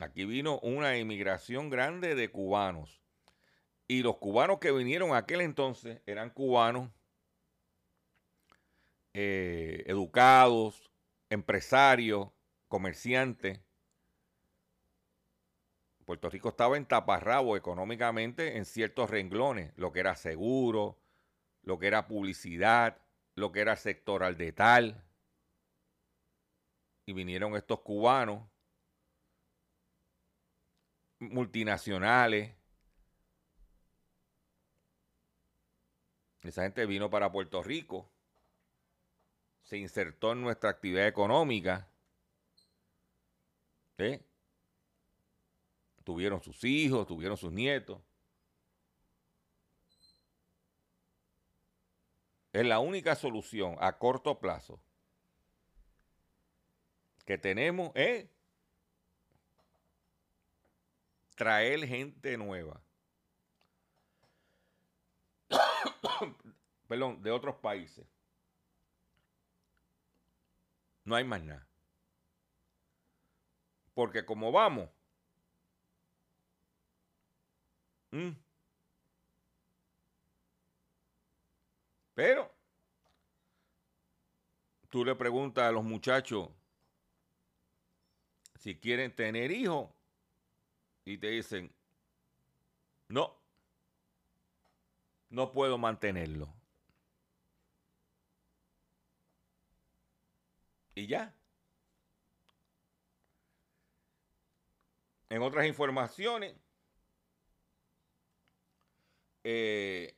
aquí 0.00 0.24
vino 0.24 0.60
una 0.60 0.96
inmigración 0.96 1.70
grande 1.70 2.14
de 2.14 2.30
cubanos. 2.30 3.02
Y 3.88 4.02
los 4.02 4.18
cubanos 4.18 4.60
que 4.60 4.70
vinieron 4.70 5.12
aquel 5.12 5.40
entonces 5.40 6.00
eran 6.06 6.30
cubanos 6.30 6.90
eh, 9.12 9.82
educados, 9.86 10.88
empresarios, 11.30 12.28
comerciantes. 12.68 13.60
Puerto 16.06 16.30
Rico 16.30 16.50
estaba 16.50 16.76
en 16.76 16.86
taparrabo 16.86 17.56
económicamente 17.56 18.56
en 18.56 18.64
ciertos 18.64 19.10
renglones, 19.10 19.72
lo 19.76 19.92
que 19.92 20.00
era 20.00 20.14
seguro, 20.14 20.96
lo 21.62 21.80
que 21.80 21.88
era 21.88 22.06
publicidad, 22.06 22.98
lo 23.34 23.50
que 23.50 23.60
era 23.60 23.74
sectoral 23.74 24.36
de 24.38 24.52
tal. 24.52 25.04
Y 27.06 27.12
vinieron 27.12 27.56
estos 27.56 27.80
cubanos 27.80 28.48
multinacionales. 31.18 32.54
Esa 36.42 36.62
gente 36.62 36.86
vino 36.86 37.10
para 37.10 37.32
Puerto 37.32 37.64
Rico, 37.64 38.08
se 39.62 39.76
insertó 39.78 40.32
en 40.32 40.42
nuestra 40.42 40.70
actividad 40.70 41.08
económica. 41.08 41.88
¿eh? 43.98 44.25
Tuvieron 46.06 46.40
sus 46.40 46.62
hijos, 46.62 47.04
tuvieron 47.04 47.36
sus 47.36 47.50
nietos. 47.50 48.00
Es 52.52 52.64
la 52.64 52.78
única 52.78 53.16
solución 53.16 53.76
a 53.80 53.98
corto 53.98 54.38
plazo 54.38 54.80
que 57.24 57.36
tenemos 57.36 57.90
es 57.96 58.28
traer 61.34 61.88
gente 61.88 62.36
nueva. 62.36 62.80
Perdón, 66.86 67.20
de 67.20 67.32
otros 67.32 67.56
países. 67.56 68.06
No 71.02 71.16
hay 71.16 71.24
más 71.24 71.42
nada. 71.42 71.66
Porque 73.92 74.24
como 74.24 74.52
vamos, 74.52 74.88
pero 82.14 82.50
tú 84.88 85.04
le 85.04 85.14
preguntas 85.14 85.64
a 85.64 85.72
los 85.72 85.84
muchachos 85.84 86.48
si 88.58 88.76
quieren 88.78 89.14
tener 89.14 89.50
hijos 89.52 89.90
y 91.04 91.18
te 91.18 91.28
dicen, 91.28 91.72
no, 93.08 93.32
no 95.30 95.52
puedo 95.52 95.78
mantenerlo. 95.78 96.52
Y 100.96 101.06
ya. 101.06 101.32
En 105.28 105.42
otras 105.42 105.66
informaciones, 105.66 106.56
eh, 109.48 110.16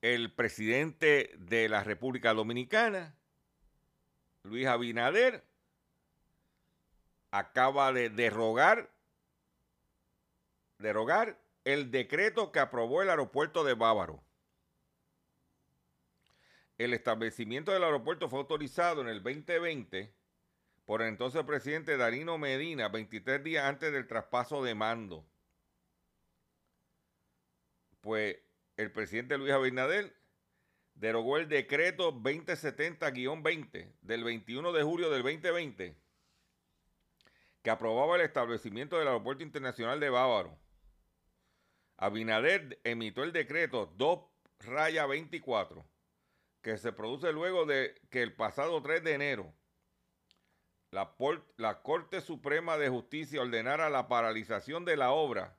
el 0.00 0.32
presidente 0.32 1.34
de 1.36 1.68
la 1.68 1.84
República 1.84 2.32
Dominicana, 2.32 3.14
Luis 4.42 4.66
Abinader, 4.66 5.44
acaba 7.30 7.92
de 7.92 8.08
derrogar, 8.08 8.90
derogar 10.78 11.38
el 11.64 11.90
decreto 11.90 12.50
que 12.50 12.60
aprobó 12.60 13.02
el 13.02 13.10
aeropuerto 13.10 13.64
de 13.64 13.74
Bávaro. 13.74 14.24
El 16.78 16.94
establecimiento 16.94 17.70
del 17.72 17.84
aeropuerto 17.84 18.30
fue 18.30 18.38
autorizado 18.38 19.02
en 19.02 19.08
el 19.08 19.22
2020 19.22 20.14
por 20.84 21.02
el 21.02 21.08
entonces 21.08 21.44
presidente 21.44 21.96
Darino 21.96 22.38
Medina, 22.38 22.88
23 22.88 23.42
días 23.42 23.64
antes 23.64 23.92
del 23.92 24.06
traspaso 24.06 24.62
de 24.62 24.74
mando. 24.74 25.26
Pues 28.00 28.38
el 28.76 28.90
presidente 28.92 29.38
Luis 29.38 29.52
Abinader 29.52 30.16
derogó 30.94 31.36
el 31.36 31.48
decreto 31.48 32.12
2070-20 32.12 33.92
del 34.00 34.24
21 34.24 34.72
de 34.72 34.82
julio 34.82 35.10
del 35.10 35.22
2020 35.22 35.96
que 37.62 37.70
aprobaba 37.70 38.16
el 38.16 38.22
establecimiento 38.22 38.98
del 38.98 39.08
Aeropuerto 39.08 39.42
Internacional 39.42 40.00
de 40.00 40.10
Bávaro. 40.10 40.58
Abinader 41.96 42.80
emitió 42.84 43.22
el 43.22 43.32
decreto 43.32 43.92
2 43.96 44.20
raya 44.60 45.06
24, 45.06 45.84
que 46.62 46.78
se 46.78 46.92
produce 46.92 47.32
luego 47.32 47.66
de 47.66 48.00
que 48.10 48.22
el 48.22 48.34
pasado 48.34 48.80
3 48.82 49.04
de 49.04 49.12
enero 49.12 49.54
la, 50.90 51.14
la 51.56 51.82
Corte 51.82 52.20
Suprema 52.20 52.76
de 52.76 52.88
Justicia 52.88 53.40
ordenara 53.40 53.90
la 53.90 54.08
paralización 54.08 54.84
de 54.84 54.96
la 54.96 55.12
obra 55.12 55.56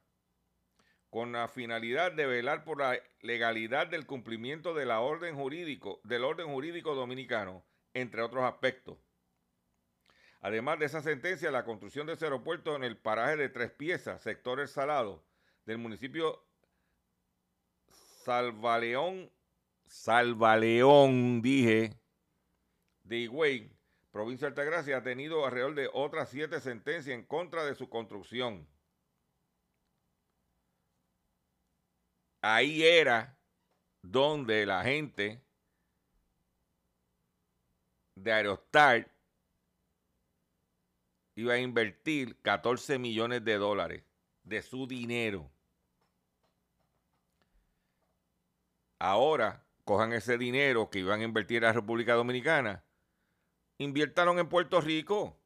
con 1.10 1.34
la 1.34 1.48
finalidad 1.48 2.12
de 2.13 2.26
velar 2.26 2.63
por 2.63 2.80
la 2.80 2.98
legalidad 3.22 3.88
del 3.88 4.06
cumplimiento 4.06 4.74
de 4.74 4.86
la 4.86 5.02
orden 5.02 5.36
jurídico, 5.36 6.00
del 6.04 6.24
orden 6.24 6.48
jurídico 6.48 6.96
dominicano, 6.96 7.65
entre 7.94 8.22
otros 8.22 8.44
aspectos. 8.44 8.98
Además 10.39 10.80
de 10.80 10.86
esa 10.86 11.02
sentencia, 11.02 11.52
la 11.52 11.65
construcción 11.65 12.08
de 12.08 12.13
ese 12.13 12.26
aeropuerto 12.26 12.76
en 12.76 12.84
el 12.84 12.98
paraje 12.98 13.36
de 13.36 13.50
Tres 13.50 13.72
Piezas, 13.72 14.22
sector 14.22 14.60
El 14.60 14.70
Salado, 14.70 15.24
del 15.65 15.78
municipio 15.78 16.44
Salvaleón, 18.24 19.30
Salvaleón, 19.86 21.41
dije, 21.41 21.94
de 23.04 23.17
Higüey, 23.17 23.70
provincia 24.12 24.47
de 24.47 24.52
Altagracia, 24.52 24.97
ha 24.97 25.04
tenido 25.04 25.45
alrededor 25.45 25.76
de 25.76 25.89
otras 25.93 26.30
siete 26.30 26.60
sentencias 26.60 27.15
en 27.15 27.26
contra 27.26 27.63
de 27.65 27.76
su 27.76 27.89
construcción. 27.89 28.67
Ahí 32.41 32.84
era 32.84 33.38
donde 34.02 34.65
la 34.65 34.84
gente 34.84 35.41
de 38.15 38.34
Aerostar 38.34 39.12
iba 41.36 41.54
a 41.54 41.60
invertir 41.60 42.39
14 42.41 43.00
millones 43.00 43.43
de 43.45 43.56
dólares 43.56 44.04
de 44.43 44.62
su 44.62 44.88
dinero. 44.88 45.52
Ahora 49.00 49.65
cojan 49.86 50.13
ese 50.13 50.38
dinero 50.38 50.89
que 50.89 51.00
iban 51.00 51.21
a 51.21 51.24
invertir 51.24 51.58
en 51.58 51.63
la 51.63 51.74
República 51.74 52.13
Dominicana, 52.13 52.84
inviértanlo 53.84 54.38
en 54.39 54.48
Puerto 54.48 54.80
Rico. 54.80 55.38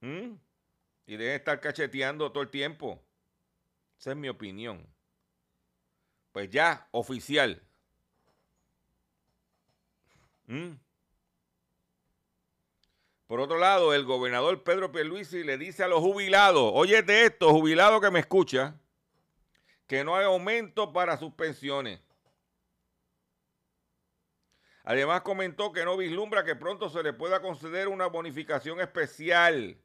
¿Mm? 0.00 0.34
Y 1.06 1.16
dejen 1.16 1.34
estar 1.36 1.60
cacheteando 1.60 2.30
todo 2.30 2.42
el 2.42 2.50
tiempo. 2.50 3.02
Esa 3.98 4.10
es 4.10 4.16
mi 4.16 4.28
opinión. 4.28 4.86
Pues 6.32 6.50
ya, 6.50 6.86
oficial. 6.92 7.62
¿Mm? 10.46 10.74
Por 13.26 13.40
otro 13.40 13.58
lado, 13.58 13.92
el 13.92 14.04
gobernador 14.04 14.62
Pedro 14.62 14.90
Pierluisi 14.90 15.44
le 15.44 15.58
dice 15.58 15.82
a 15.82 15.88
los 15.88 16.00
jubilados, 16.00 16.70
oye 16.74 17.02
de 17.02 17.26
esto, 17.26 17.50
jubilado 17.50 18.00
que 18.00 18.10
me 18.10 18.20
escucha, 18.20 18.74
que 19.86 20.02
no 20.04 20.16
hay 20.16 20.24
aumento 20.24 20.92
para 20.92 21.18
sus 21.18 21.34
pensiones. 21.34 22.00
Además 24.88 25.20
comentó 25.20 25.70
que 25.70 25.84
no 25.84 25.98
vislumbra 25.98 26.46
que 26.46 26.56
pronto 26.56 26.88
se 26.88 27.02
le 27.02 27.12
pueda 27.12 27.42
conceder 27.42 27.88
una 27.88 28.06
bonificación 28.06 28.80
especial. 28.80 29.78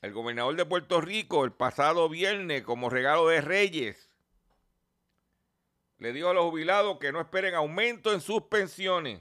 El 0.00 0.12
gobernador 0.12 0.54
de 0.54 0.64
Puerto 0.64 1.00
Rico 1.00 1.44
el 1.44 1.52
pasado 1.52 2.08
viernes 2.08 2.62
como 2.62 2.90
regalo 2.90 3.26
de 3.26 3.40
Reyes 3.40 4.08
le 5.96 6.12
dijo 6.12 6.28
a 6.28 6.32
los 6.32 6.44
jubilados 6.44 7.00
que 7.00 7.10
no 7.10 7.20
esperen 7.20 7.56
aumento 7.56 8.12
en 8.12 8.20
sus 8.20 8.42
pensiones. 8.42 9.20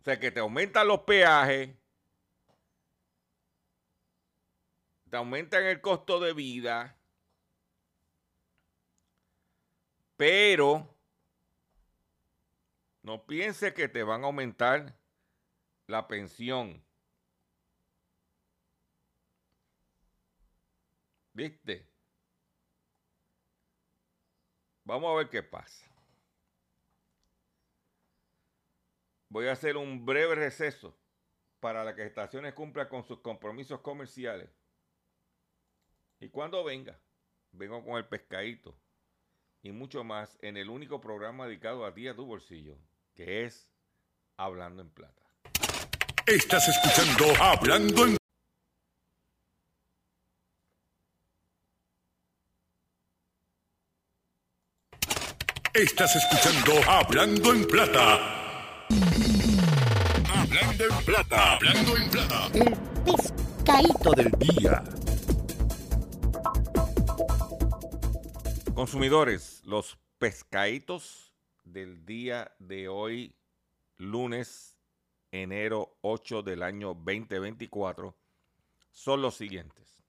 O 0.00 0.04
sea, 0.04 0.18
que 0.18 0.30
te 0.30 0.40
aumentan 0.40 0.88
los 0.88 1.00
peajes, 1.00 1.76
te 5.12 5.18
aumentan 5.18 5.62
el 5.64 5.82
costo 5.82 6.20
de 6.20 6.32
vida, 6.32 6.96
pero 10.16 10.88
no 13.02 13.26
pienses 13.26 13.74
que 13.74 13.88
te 13.88 14.04
van 14.04 14.22
a 14.22 14.28
aumentar 14.28 14.96
la 15.86 16.08
pensión. 16.08 16.82
¿Viste? 21.34 21.86
Vamos 24.84 25.12
a 25.12 25.16
ver 25.16 25.28
qué 25.28 25.42
pasa. 25.42 25.92
voy 29.28 29.48
a 29.48 29.52
hacer 29.52 29.76
un 29.76 30.06
breve 30.06 30.36
receso 30.36 30.96
para 31.60 31.94
que 31.94 32.06
estaciones 32.06 32.54
cumplan 32.54 32.88
con 32.88 33.04
sus 33.04 33.20
compromisos 33.20 33.80
comerciales. 33.80 34.61
Y 36.22 36.28
cuando 36.28 36.62
venga, 36.62 36.96
vengo 37.50 37.84
con 37.84 37.96
el 37.96 38.06
pescadito 38.06 38.76
y 39.60 39.72
mucho 39.72 40.04
más 40.04 40.38
en 40.40 40.56
el 40.56 40.70
único 40.70 41.00
programa 41.00 41.46
dedicado 41.46 41.84
a 41.84 41.92
ti, 41.92 42.06
a 42.06 42.14
tu 42.14 42.24
bolsillo, 42.24 42.78
que 43.16 43.44
es 43.44 43.68
Hablando 44.36 44.82
en 44.82 44.90
Plata. 44.90 45.20
Estás 46.24 46.68
escuchando 46.68 47.24
Hablando 47.42 48.06
en 48.06 48.16
Estás 55.74 56.14
escuchando 56.14 56.88
Hablando 56.88 57.52
en 57.52 57.66
Plata. 57.66 58.86
Hablando 60.32 60.84
en 60.84 61.04
Plata. 61.04 61.54
Hablando 61.54 61.96
en 61.96 62.10
Plata. 62.10 62.50
El 62.54 62.76
pescadito 63.04 64.12
del 64.12 64.30
día. 64.38 65.01
Consumidores, 68.74 69.60
los 69.66 69.98
pescaditos 70.18 71.34
del 71.62 72.06
día 72.06 72.54
de 72.58 72.88
hoy, 72.88 73.36
lunes, 73.98 74.78
enero 75.30 75.98
8 76.00 76.42
del 76.42 76.62
año 76.62 76.94
2024, 76.94 78.16
son 78.90 79.20
los 79.20 79.36
siguientes. 79.36 80.02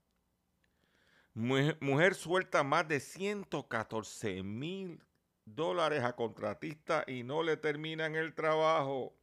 Mujer, 1.34 2.16
suelta 2.16 2.64
más 2.64 2.88
de 2.88 3.02
114 3.02 4.44
mil 4.44 5.04
dólares 5.44 6.02
a 6.06 6.16
contratista 6.16 7.04
y 7.06 7.24
no 7.24 7.44
le 7.44 7.58
terminan 7.58 8.16
el 8.16 8.34
trabajo. 8.34 9.14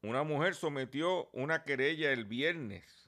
Una 0.00 0.22
mujer 0.22 0.54
sometió 0.54 1.28
una 1.32 1.62
querella 1.64 2.10
el 2.10 2.24
viernes 2.24 2.99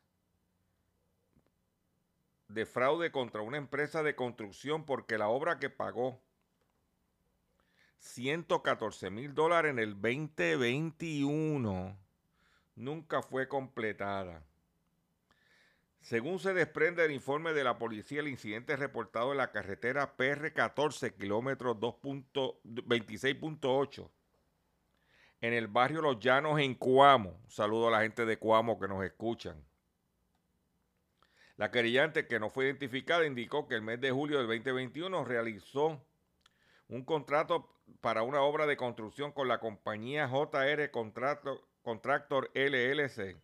de 2.52 2.66
fraude 2.66 3.10
contra 3.10 3.40
una 3.42 3.56
empresa 3.56 4.02
de 4.02 4.14
construcción 4.14 4.84
porque 4.84 5.16
la 5.18 5.28
obra 5.28 5.58
que 5.58 5.70
pagó 5.70 6.20
114 7.98 9.10
mil 9.10 9.34
dólares 9.34 9.70
en 9.70 9.78
el 9.78 9.94
2021 9.94 11.96
nunca 12.74 13.22
fue 13.22 13.48
completada. 13.48 14.44
Según 16.00 16.38
se 16.40 16.52
desprende 16.52 17.02
del 17.02 17.12
informe 17.12 17.52
de 17.52 17.62
la 17.62 17.78
policía, 17.78 18.18
el 18.20 18.26
incidente 18.26 18.74
reportado 18.74 19.30
en 19.30 19.38
la 19.38 19.52
carretera 19.52 20.16
PR14, 20.16 21.14
kilómetro 21.14 21.78
26.8, 21.78 24.10
en 25.42 25.52
el 25.52 25.68
barrio 25.68 26.02
Los 26.02 26.18
Llanos, 26.18 26.58
en 26.58 26.74
Cuamo. 26.74 27.40
Saludo 27.46 27.86
a 27.86 27.92
la 27.92 28.02
gente 28.02 28.26
de 28.26 28.36
Cuamo 28.36 28.80
que 28.80 28.88
nos 28.88 29.04
escuchan. 29.04 29.64
La 31.62 31.70
querellante, 31.70 32.26
que 32.26 32.40
no 32.40 32.50
fue 32.50 32.64
identificada, 32.64 33.24
indicó 33.24 33.68
que 33.68 33.76
el 33.76 33.82
mes 33.82 34.00
de 34.00 34.10
julio 34.10 34.38
del 34.38 34.48
2021 34.48 35.24
realizó 35.24 36.04
un 36.88 37.04
contrato 37.04 37.72
para 38.00 38.24
una 38.24 38.40
obra 38.40 38.66
de 38.66 38.76
construcción 38.76 39.30
con 39.30 39.46
la 39.46 39.60
compañía 39.60 40.26
JR 40.26 40.90
Contractor 40.90 42.50
LLC 42.54 43.40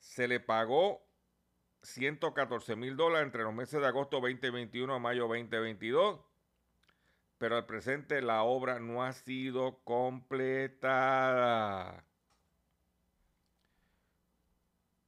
se 0.00 0.26
le 0.26 0.40
pagó 0.40 1.06
114 1.82 2.74
mil 2.74 2.96
dólares 2.96 3.26
entre 3.26 3.44
los 3.44 3.54
meses 3.54 3.80
de 3.80 3.86
agosto 3.86 4.20
2021 4.20 4.92
a 4.92 4.98
mayo 4.98 5.28
2022, 5.28 6.18
pero 7.38 7.54
al 7.56 7.66
presente 7.66 8.20
la 8.22 8.42
obra 8.42 8.80
no 8.80 9.04
ha 9.04 9.12
sido 9.12 9.78
completada. 9.84 10.82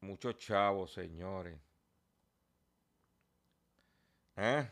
Muchos 0.04 0.36
chavos, 0.36 0.92
señores. 0.92 1.58
¿Eh? 4.36 4.70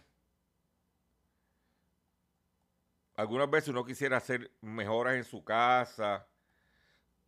Algunas 3.15 3.51
veces 3.51 3.71
uno 3.71 3.83
quisiera 3.83 4.19
hacer 4.19 4.51
mejoras 4.61 5.15
en 5.15 5.25
su 5.25 5.43
casa 5.43 6.29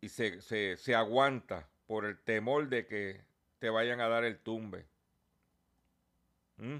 y 0.01 0.09
se, 0.09 0.39
se, 0.41 0.77
se 0.77 0.93
aguanta 0.93 1.67
por 1.87 2.05
el 2.05 2.19
temor 2.19 2.69
de 2.69 2.85
que 2.85 3.25
te 3.57 3.71
vayan 3.71 3.99
a 3.99 4.07
dar 4.07 4.23
el 4.23 4.37
tumbe. 4.37 4.85
¿Mm? 6.57 6.77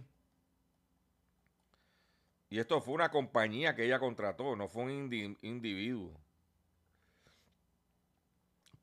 Y 2.52 2.60
esto 2.60 2.82
fue 2.82 2.94
una 2.94 3.10
compañía 3.10 3.76
que 3.76 3.86
ella 3.86 3.98
contrató, 3.98 4.56
no 4.56 4.68
fue 4.68 4.84
un 4.84 5.38
individuo. 5.42 6.25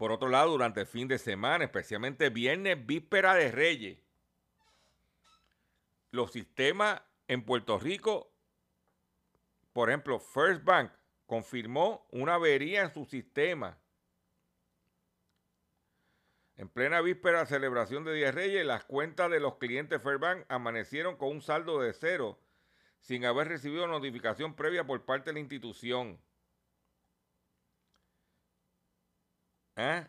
Por 0.03 0.11
otro 0.11 0.29
lado, 0.29 0.51
durante 0.51 0.81
el 0.81 0.87
fin 0.89 1.07
de 1.07 1.17
semana, 1.17 1.63
especialmente 1.63 2.29
viernes, 2.29 2.85
víspera 2.85 3.37
de 3.37 3.53
Reyes, 3.53 3.99
los 6.11 6.33
sistemas 6.33 7.01
en 7.29 7.45
Puerto 7.45 7.79
Rico, 7.79 8.29
por 9.73 9.91
ejemplo, 9.91 10.19
First 10.19 10.65
Bank 10.65 10.91
confirmó 11.25 12.05
una 12.11 12.35
avería 12.35 12.83
en 12.83 12.93
su 12.93 13.05
sistema 13.05 13.79
en 16.57 16.69
plena 16.69 17.01
víspera 17.01 17.39
de 17.39 17.47
celebración 17.47 18.03
de 18.03 18.15
Día 18.15 18.33
Reyes, 18.33 18.67
las 18.67 18.83
cuentas 18.83 19.31
de 19.31 19.39
los 19.39 19.59
clientes 19.59 20.03
Fairbank 20.03 20.47
amanecieron 20.49 21.15
con 21.17 21.29
un 21.29 21.43
saldo 21.43 21.81
de 21.81 21.93
cero, 21.93 22.41
sin 22.99 23.25
haber 23.25 23.47
recibido 23.47 23.87
notificación 23.87 24.57
previa 24.57 24.85
por 24.85 25.05
parte 25.05 25.31
de 25.31 25.35
la 25.35 25.41
institución. 25.41 26.19
¿Eh? 29.77 30.07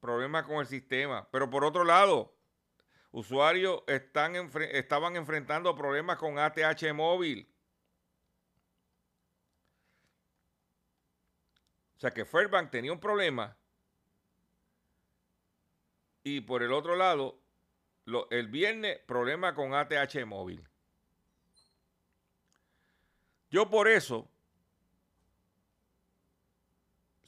Problemas 0.00 0.44
con 0.44 0.56
el 0.56 0.66
sistema. 0.66 1.28
Pero 1.30 1.50
por 1.50 1.64
otro 1.64 1.84
lado, 1.84 2.34
usuarios 3.10 3.82
están 3.86 4.36
estaban 4.72 5.16
enfrentando 5.16 5.74
problemas 5.74 6.18
con 6.18 6.38
ATH 6.38 6.92
móvil. 6.94 7.52
O 11.96 12.00
sea 12.00 12.12
que 12.12 12.24
Fairbank 12.24 12.70
tenía 12.70 12.92
un 12.92 13.00
problema 13.00 13.56
y 16.28 16.42
por 16.42 16.62
el 16.62 16.72
otro 16.72 16.94
lado, 16.94 17.40
el 18.30 18.48
viernes, 18.48 18.98
problema 19.06 19.54
con 19.54 19.72
ATH 19.72 20.26
móvil. 20.26 20.62
Yo 23.50 23.70
por 23.70 23.88
eso, 23.88 24.28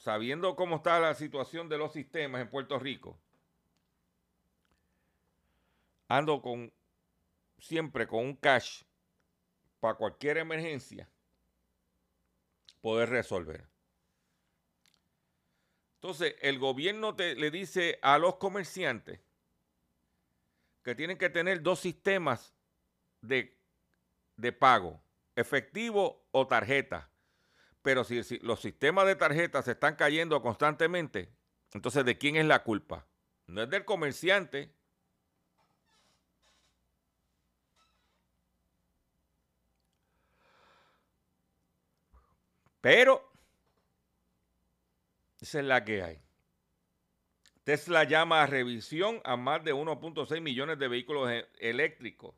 sabiendo 0.00 0.56
cómo 0.56 0.76
está 0.76 0.98
la 0.98 1.14
situación 1.14 1.68
de 1.68 1.76
los 1.76 1.92
sistemas 1.92 2.40
en 2.40 2.48
Puerto 2.48 2.78
Rico, 2.78 3.20
ando 6.08 6.40
con 6.40 6.72
siempre 7.58 8.06
con 8.08 8.24
un 8.24 8.34
cash 8.34 8.82
para 9.78 9.94
cualquier 9.94 10.38
emergencia 10.38 11.06
poder 12.80 13.10
resolver. 13.10 13.68
Entonces, 15.96 16.34
el 16.40 16.58
gobierno 16.58 17.14
le 17.14 17.50
dice 17.50 17.98
a 18.00 18.16
los 18.16 18.36
comerciantes 18.36 19.20
que 20.82 20.94
tienen 20.94 21.18
que 21.18 21.28
tener 21.28 21.60
dos 21.60 21.78
sistemas 21.78 22.54
de, 23.20 23.54
pago, 24.58 25.02
efectivo 25.36 26.26
o 26.30 26.46
tarjeta. 26.46 27.09
Pero 27.82 28.04
si, 28.04 28.38
los 28.40 28.60
sistemas 28.60 29.06
de 29.06 29.16
tarjeta 29.16 29.62
se 29.62 29.72
están 29.72 29.96
cayendo 29.96 30.42
constantemente, 30.42 31.32
entonces 31.72 32.04
¿de 32.04 32.18
quién 32.18 32.36
es 32.36 32.44
la 32.44 32.62
culpa? 32.62 33.06
No 33.46 33.62
es 33.62 33.70
del 33.70 33.84
comerciante. 33.84 34.72
Pero 42.80 43.30
esa 45.40 45.60
es 45.60 45.64
la 45.64 45.84
que 45.84 46.02
hay. 46.02 46.22
Tesla 47.64 48.04
llama 48.04 48.42
a 48.42 48.46
revisión 48.46 49.20
a 49.24 49.36
más 49.36 49.62
de 49.64 49.74
1.6 49.74 50.40
millones 50.40 50.78
de 50.78 50.88
vehículos 50.88 51.30
e-, 51.30 51.48
eléctricos. 51.58 52.34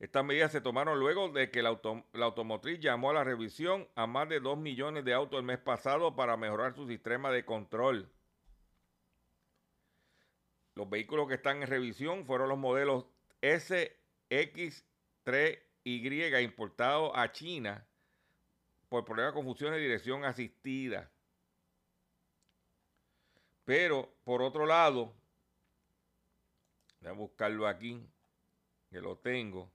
Estas 0.00 0.24
medidas 0.24 0.50
se 0.50 0.60
tomaron 0.62 0.98
luego 0.98 1.28
de 1.28 1.50
que 1.50 1.62
la, 1.62 1.78
automotriz 2.14 2.80
llamó 2.80 3.10
a 3.10 3.14
la 3.14 3.22
revisión 3.22 3.86
a 3.94 4.06
más 4.06 4.30
de 4.30 4.40
2 4.40 4.56
millones 4.56 5.04
de 5.04 5.12
autos 5.12 5.38
el 5.38 5.44
mes 5.44 5.58
pasado 5.58 6.16
para 6.16 6.38
mejorar 6.38 6.74
su 6.74 6.88
sistema 6.88 7.30
de 7.30 7.44
control. 7.44 8.10
Los 10.74 10.88
vehículos 10.88 11.28
que 11.28 11.34
están 11.34 11.62
en 11.62 11.68
revisión 11.68 12.24
fueron 12.24 12.48
los 12.48 12.56
modelos 12.56 13.04
SX3Y 13.42 16.42
importados 16.42 17.12
a 17.14 17.30
China 17.30 17.86
por 18.88 19.04
problemas 19.04 19.34
con 19.34 19.44
funciones 19.44 19.76
de 19.76 19.82
dirección 19.82 20.24
asistida. 20.24 21.10
Pero, 23.66 24.14
por 24.24 24.40
otro 24.40 24.64
lado, 24.64 25.14
voy 27.00 27.10
a 27.10 27.12
buscarlo 27.12 27.68
aquí, 27.68 28.02
que 28.88 29.02
lo 29.02 29.18
tengo. 29.18 29.70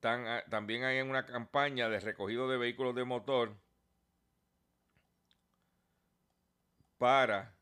También 0.00 0.84
hay 0.84 1.00
una 1.00 1.26
campaña 1.26 1.88
de 1.88 2.00
recogido 2.00 2.48
de 2.48 2.58
vehículos 2.58 2.94
de 2.94 3.04
motor 3.04 3.56
para 6.98 7.56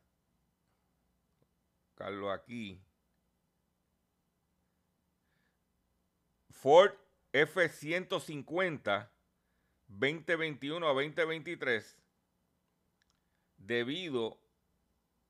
buscarlo 1.88 2.30
aquí. 2.30 2.82
Ford 6.50 6.94
F-150 7.32 9.10
2021 9.88 10.86
a 10.86 10.92
2023 10.92 11.98
debido 13.56 14.40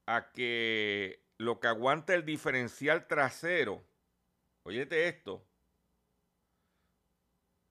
a 0.06 0.30
que 0.32 1.24
lo 1.38 1.60
que 1.60 1.68
aguanta 1.68 2.14
el 2.14 2.24
diferencial 2.24 3.06
trasero, 3.06 3.84
oyete 4.62 5.08
esto, 5.08 5.44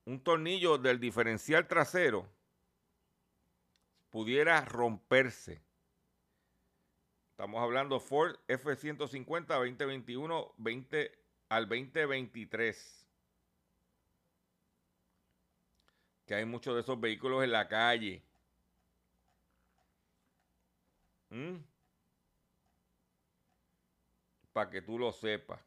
un 0.06 0.20
tornillo 0.20 0.78
del 0.78 1.00
diferencial 1.00 1.66
trasero 1.66 2.28
pudiera 4.10 4.60
romperse. 4.64 5.62
Estamos 7.30 7.60
hablando 7.62 7.98
Ford 7.98 8.36
F-150 8.46 9.46
2021 9.46 10.54
20 10.56 11.18
al 11.48 11.68
2023. 11.68 13.06
Que 16.26 16.34
hay 16.36 16.44
muchos 16.44 16.74
de 16.74 16.82
esos 16.82 17.00
vehículos 17.00 17.42
en 17.42 17.52
la 17.52 17.66
calle. 17.66 18.22
¿Mm? 21.30 21.56
Para 24.52 24.70
que 24.70 24.80
tú 24.80 24.98
lo 24.98 25.10
sepas. 25.10 25.60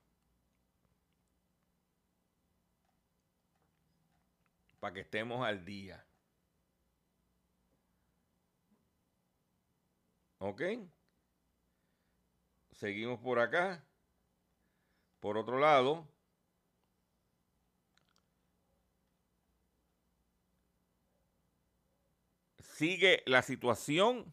Para 4.80 4.94
que 4.94 5.02
estemos 5.02 5.46
al 5.46 5.66
día. 5.66 6.06
¿Ok? 10.40 10.62
Seguimos 12.72 13.20
por 13.20 13.40
acá. 13.40 13.84
Por 15.20 15.38
otro 15.38 15.60
lado, 15.60 16.08
sigue 22.60 23.24
la 23.26 23.42
situación 23.42 24.32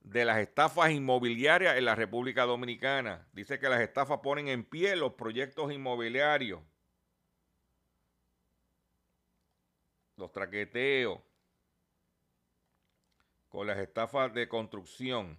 de 0.00 0.26
las 0.26 0.38
estafas 0.38 0.90
inmobiliarias 0.90 1.76
en 1.78 1.86
la 1.86 1.94
República 1.94 2.44
Dominicana. 2.44 3.26
Dice 3.32 3.58
que 3.58 3.68
las 3.70 3.80
estafas 3.80 4.20
ponen 4.20 4.48
en 4.48 4.64
pie 4.64 4.94
los 4.96 5.14
proyectos 5.14 5.72
inmobiliarios, 5.72 6.60
los 10.20 10.30
traqueteos, 10.32 11.20
con 13.48 13.66
las 13.66 13.78
estafas 13.78 14.32
de 14.32 14.48
construcción. 14.48 15.36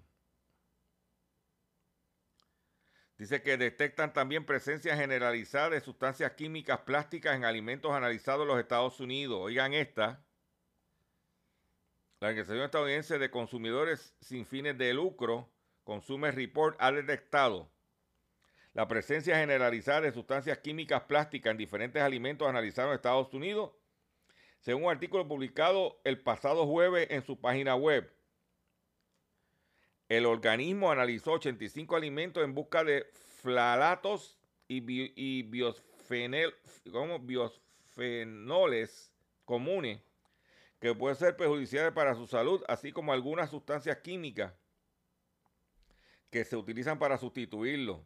Dice 3.18 3.44
que 3.44 3.56
detectan 3.56 4.14
también 4.14 4.46
presencia 4.46 4.98
generalizada 4.98 5.70
de 5.70 5.80
sustancias 5.80 6.32
químicas 6.32 6.80
plásticas 6.80 7.36
en 7.36 7.46
alimentos 7.46 7.92
analizados 7.92 8.42
en 8.42 8.48
los 8.48 8.60
Estados 8.60 9.00
Unidos. 9.00 9.40
Oigan 9.40 9.74
esta. 9.74 10.26
La 12.20 12.30
Organización 12.30 12.66
Estadounidense 12.66 13.20
de 13.20 13.32
Consumidores 13.32 14.16
sin 14.22 14.46
fines 14.46 14.78
de 14.78 14.94
lucro, 14.94 15.50
Consumer 15.84 16.34
Report, 16.36 16.76
ha 16.80 16.92
detectado 16.92 17.72
la 18.74 18.88
presencia 18.88 19.38
generalizada 19.38 20.02
de 20.02 20.12
sustancias 20.12 20.58
químicas 20.60 21.02
plásticas 21.04 21.52
en 21.52 21.58
diferentes 21.58 22.02
alimentos 22.02 22.48
analizados 22.48 22.90
en 22.90 22.96
Estados 22.96 23.34
Unidos, 23.34 23.72
según 24.62 24.86
un 24.86 24.92
artículo 24.92 25.28
publicado 25.28 26.00
el 26.04 26.22
pasado 26.22 26.66
jueves 26.66 27.08
en 27.10 27.24
su 27.24 27.40
página 27.40 27.76
web. 27.76 28.12
El 30.08 30.26
organismo 30.26 30.92
analizó 30.92 31.34
85 31.34 31.96
alimentos 31.96 32.44
en 32.44 32.54
busca 32.54 32.84
de 32.84 33.06
flalatos 33.42 34.38
y, 34.68 35.44
biosfenoles 35.44 36.54
comunes 39.46 40.00
que 40.80 40.96
pueden 40.96 41.18
ser 41.18 41.36
perjudiciales 41.36 41.94
para 41.94 42.16
su 42.16 42.28
salud, 42.28 42.64
así 42.68 42.92
como 42.92 43.14
algunas 43.14 43.50
sustancias 43.50 43.98
químicas 43.98 44.54
que 46.30 46.46
se 46.46 46.56
utilizan 46.56 47.00
para 47.00 47.18
sustituirlo. 47.18 48.06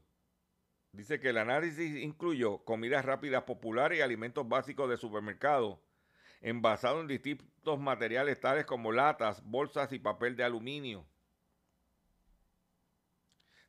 Dice 0.91 1.19
que 1.19 1.29
el 1.29 1.37
análisis 1.37 2.01
incluyó 2.01 2.59
comidas 2.59 3.03
rápidas 3.03 3.43
populares 3.43 3.99
y 3.99 4.01
alimentos 4.01 4.47
básicos 4.47 4.89
de 4.89 4.97
supermercado, 4.97 5.81
envasados 6.41 7.01
en 7.01 7.07
distintos 7.07 7.79
materiales 7.79 8.39
tales 8.39 8.65
como 8.65 8.91
latas, 8.91 9.43
bolsas 9.43 9.91
y 9.93 9.99
papel 9.99 10.35
de 10.35 10.43
aluminio. 10.43 11.05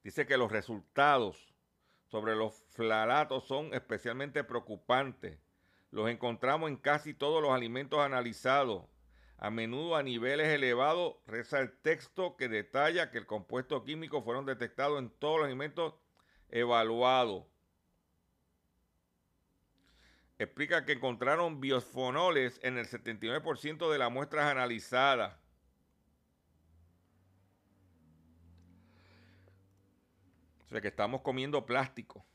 Dice 0.02 0.26
que 0.26 0.36
los 0.36 0.52
resultados 0.52 1.52
sobre 2.04 2.36
los 2.36 2.62
flalatos 2.70 3.44
son 3.44 3.74
especialmente 3.74 4.44
preocupantes. 4.44 5.40
Los 5.90 6.08
encontramos 6.08 6.70
en 6.70 6.76
casi 6.76 7.14
todos 7.14 7.42
los 7.42 7.52
alimentos 7.52 7.98
analizados, 8.00 8.84
a 9.38 9.50
menudo 9.50 9.96
a 9.96 10.02
niveles 10.02 10.48
elevados. 10.48 11.16
Reza 11.26 11.58
el 11.58 11.76
texto 11.78 12.36
que 12.36 12.48
detalla 12.48 13.10
que 13.10 13.18
el 13.18 13.26
compuesto 13.26 13.82
químico 13.82 14.22
fueron 14.22 14.46
detectados 14.46 14.98
en 14.98 15.10
todos 15.10 15.38
los 15.38 15.46
alimentos 15.46 15.94
evaluados. 16.50 17.44
Explica 20.38 20.84
que 20.84 20.92
encontraron 20.92 21.60
biosfonoles 21.60 22.60
en 22.62 22.76
el 22.76 22.86
79% 22.86 23.90
de 23.90 23.98
las 23.98 24.12
muestras 24.12 24.50
analizadas. 24.50 25.34
O 30.66 30.68
sea 30.68 30.80
que 30.80 30.88
estamos 30.88 31.22
comiendo 31.22 31.64
plástico. 31.64 32.26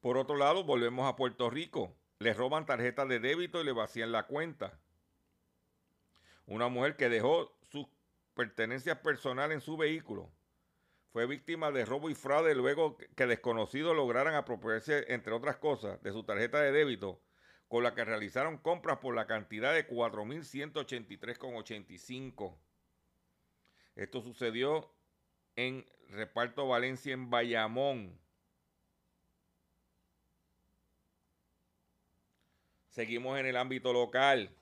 Por 0.00 0.16
otro 0.16 0.36
lado, 0.36 0.64
volvemos 0.64 1.06
a 1.06 1.14
Puerto 1.14 1.50
Rico. 1.50 1.94
Le 2.18 2.34
roban 2.34 2.66
tarjetas 2.66 3.08
de 3.08 3.20
débito 3.20 3.60
y 3.60 3.64
le 3.64 3.72
vacían 3.72 4.10
la 4.10 4.26
cuenta. 4.26 4.78
Una 6.46 6.68
mujer 6.68 6.96
que 6.96 7.08
dejó 7.08 7.54
sus 7.70 7.86
pertenencias 8.34 8.98
personales 8.98 9.56
en 9.56 9.60
su 9.60 9.76
vehículo 9.76 10.32
fue 11.12 11.26
víctima 11.26 11.70
de 11.72 11.84
robo 11.84 12.08
y 12.08 12.14
fraude 12.14 12.54
luego 12.54 12.96
que 13.16 13.26
desconocidos 13.26 13.96
lograran 13.96 14.34
apropiarse, 14.34 15.12
entre 15.12 15.32
otras 15.32 15.56
cosas, 15.56 16.00
de 16.02 16.12
su 16.12 16.22
tarjeta 16.22 16.60
de 16.60 16.70
débito, 16.70 17.20
con 17.66 17.82
la 17.82 17.94
que 17.94 18.04
realizaron 18.04 18.58
compras 18.58 18.98
por 18.98 19.16
la 19.16 19.26
cantidad 19.26 19.74
de 19.74 19.88
4.183,85. 19.88 22.56
Esto 23.96 24.22
sucedió 24.22 24.94
en 25.56 25.84
Reparto 26.08 26.68
Valencia 26.68 27.12
en 27.12 27.28
Bayamón. 27.28 28.16
Seguimos 32.88 33.36
en 33.38 33.46
el 33.46 33.56
ámbito 33.56 33.92
local. 33.92 34.56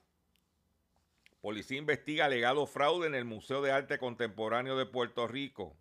Policía 1.42 1.76
investiga 1.78 2.24
alegado 2.24 2.66
fraude 2.66 3.06
en 3.06 3.14
el 3.14 3.24
Museo 3.24 3.62
de 3.62 3.70
Arte 3.70 3.98
Contemporáneo 3.98 4.76
de 4.78 4.87
Puerto 4.87 5.28
Rico. 5.28 5.76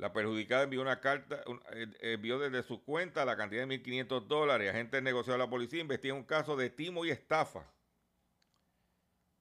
La 0.00 0.14
perjudicada 0.14 0.62
envió 0.62 0.80
una 0.80 0.98
carta, 0.98 1.44
eh, 1.72 1.86
envió 2.00 2.38
desde 2.38 2.62
su 2.62 2.82
cuenta 2.82 3.26
la 3.26 3.36
cantidad 3.36 3.68
de 3.68 3.82
1.500 3.82 4.26
dólares. 4.28 4.70
Agentes 4.70 5.02
negociados 5.02 5.38
de 5.38 5.44
la 5.44 5.50
policía 5.50 5.82
investigan 5.82 6.16
un 6.16 6.24
caso 6.24 6.56
de 6.56 6.70
timo 6.70 7.04
y 7.04 7.10
estafa 7.10 7.70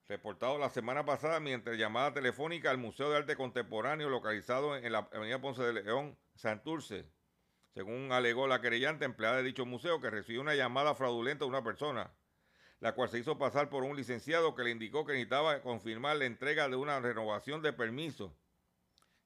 reportado 0.10 0.58
la 0.58 0.70
semana 0.70 1.06
pasada 1.06 1.40
mientras 1.40 1.78
llamada 1.78 2.14
telefónica 2.14 2.72
al 2.72 2.78
Museo 2.78 3.10
de 3.10 3.18
Arte 3.18 3.38
Contemporáneo 3.38 4.10
localizado 4.10 4.76
en 4.76 4.92
la 4.92 5.08
Avenida 5.14 5.40
Ponce 5.40 5.64
de 5.64 5.72
León, 5.72 6.18
Santurce. 6.36 7.06
Según 7.74 8.12
alegó 8.12 8.46
la 8.46 8.60
querellante 8.60 9.06
empleada 9.06 9.38
de 9.38 9.44
dicho 9.44 9.66
museo 9.66 10.02
que 10.02 10.10
recibió 10.10 10.42
una 10.42 10.56
llamada 10.56 10.94
fraudulenta 10.94 11.46
de 11.46 11.50
una 11.50 11.64
persona, 11.64 12.12
la 12.82 12.96
cual 12.96 13.08
se 13.08 13.20
hizo 13.20 13.38
pasar 13.38 13.70
por 13.70 13.84
un 13.84 13.96
licenciado 13.96 14.56
que 14.56 14.64
le 14.64 14.72
indicó 14.72 15.06
que 15.06 15.14
necesitaba 15.14 15.62
confirmar 15.62 16.18
la 16.18 16.26
entrega 16.26 16.68
de 16.68 16.76
una 16.76 17.00
renovación 17.00 17.62
de 17.62 17.72
permiso 17.72 18.36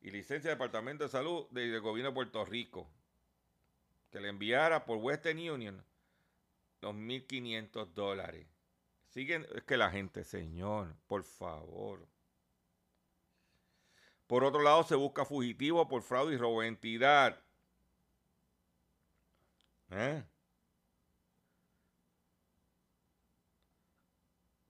y 0.04 0.12
licencia 0.12 0.49
del 0.49 0.58
Departamento 0.58 1.06
de 1.06 1.10
Salud 1.10 1.47
del 1.49 1.80
Gobierno 1.80 2.12
de 2.12 2.16
Puerto 2.16 2.43
Rico, 2.43 2.89
que 4.12 4.20
le 4.20 4.28
enviara 4.28 4.86
por 4.86 4.97
Western 4.97 5.39
Union 5.49 5.84
los 6.82 6.93
1.500 6.93 7.93
dólares. 7.93 8.45
Siguen, 9.08 9.47
es 9.56 9.64
que 9.64 9.78
la 9.78 9.89
gente, 9.89 10.26
señor, 10.26 10.93
por 11.08 11.24
favor. 11.24 12.06
Por 14.28 14.43
otro 14.43 14.62
lado, 14.62 14.84
se 14.84 14.95
busca 14.95 15.24
fugitivo 15.24 15.88
por 15.88 16.01
fraude 16.01 16.36
y 16.36 16.38
robo 16.38 16.62
de 16.62 16.68
entidad. 16.68 17.39
¿Eh? 19.91 20.24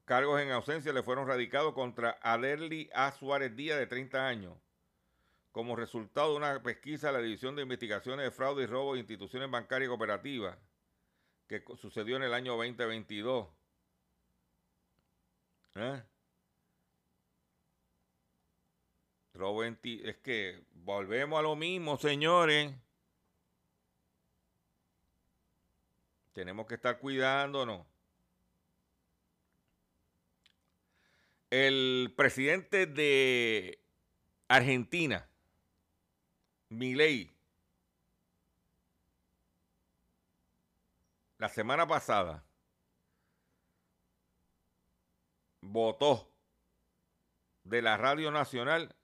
Cargos 0.06 0.42
en 0.42 0.52
ausencia 0.52 0.94
le 0.94 1.02
fueron 1.02 1.28
radicados 1.28 1.74
contra 1.74 2.20
Aderly 2.22 2.90
A. 2.94 3.12
Suárez 3.14 3.56
Díaz, 3.56 3.80
de 3.80 3.88
30 3.88 4.28
años, 4.28 4.58
como 5.54 5.76
resultado 5.76 6.32
de 6.32 6.38
una 6.38 6.64
pesquisa 6.64 7.08
de 7.08 7.14
la 7.14 7.20
División 7.20 7.56
de 7.56 7.62
Investigaciones 7.62 8.26
de 8.26 8.32
Fraude 8.32 8.64
y 8.64 8.66
Robo 8.66 8.96
de 8.96 9.02
Instituciones 9.02 9.50
Bancarias 9.52 9.88
y 9.88 9.90
Cooperativas, 9.90 10.58
que 11.48 11.64
sucedió 11.78 12.18
en 12.18 12.24
el 12.24 12.34
año 12.34 12.58
2022. 12.58 13.48
¿Eh? 15.76 16.04
es 20.04 20.18
que 20.18 20.64
volvemos 20.72 21.38
a 21.38 21.44
lo 21.44 21.56
mismo, 21.56 21.98
señores. 21.98 22.74
Tenemos 26.34 26.66
que 26.66 26.76
estar 26.76 26.98
cuidándonos. 26.98 27.86
El 31.52 32.12
presidente 32.18 32.88
de 32.88 33.80
Argentina, 34.48 35.30
Milei, 36.74 37.32
la 41.38 41.48
semana 41.48 41.88
pasada 41.88 42.44
votó 45.62 46.34
de 47.64 47.84
la 47.84 47.96
Radio 47.98 48.32
Nacional 48.32 48.96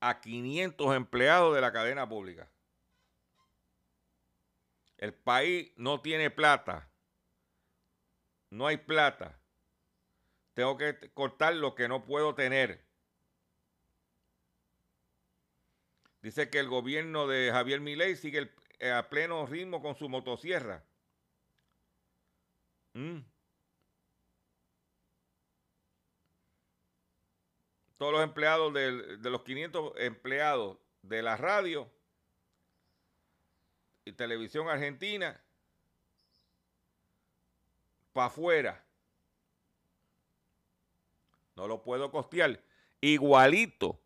a 0.00 0.22
500 0.22 0.96
empleados 0.96 1.54
de 1.54 1.60
la 1.60 1.72
cadena 1.72 2.08
pública. 2.08 2.50
El 4.96 5.12
país 5.12 5.70
no 5.76 6.00
tiene 6.00 6.30
plata. 6.30 6.88
No 8.48 8.66
hay 8.66 8.78
plata. 8.78 9.38
Tengo 10.54 10.78
que 10.78 11.10
cortar 11.12 11.54
lo 11.54 11.74
que 11.74 11.86
no 11.86 12.02
puedo 12.04 12.34
tener. 12.34 12.89
Dice 16.22 16.50
que 16.50 16.58
el 16.58 16.68
gobierno 16.68 17.26
de 17.26 17.50
Javier 17.50 17.80
Milei 17.80 18.16
sigue 18.16 18.50
a 18.92 19.08
pleno 19.08 19.46
ritmo 19.46 19.80
con 19.80 19.94
su 19.96 20.08
motosierra. 20.08 20.84
Mm. 22.94 23.20
todos 28.00 28.14
los 28.14 28.22
empleados 28.22 28.72
de, 28.72 29.18
los 29.28 29.42
500 29.42 29.92
empleados 29.98 30.78
de 31.02 31.20
la 31.20 31.36
radio 31.36 31.86
y 34.06 34.12
televisión 34.12 34.70
argentina 34.70 35.38
para 38.14 38.28
afuera. 38.28 38.82
No 41.56 41.68
lo 41.68 41.82
puedo 41.82 42.10
costear. 42.10 42.58
Igualito 43.02 44.00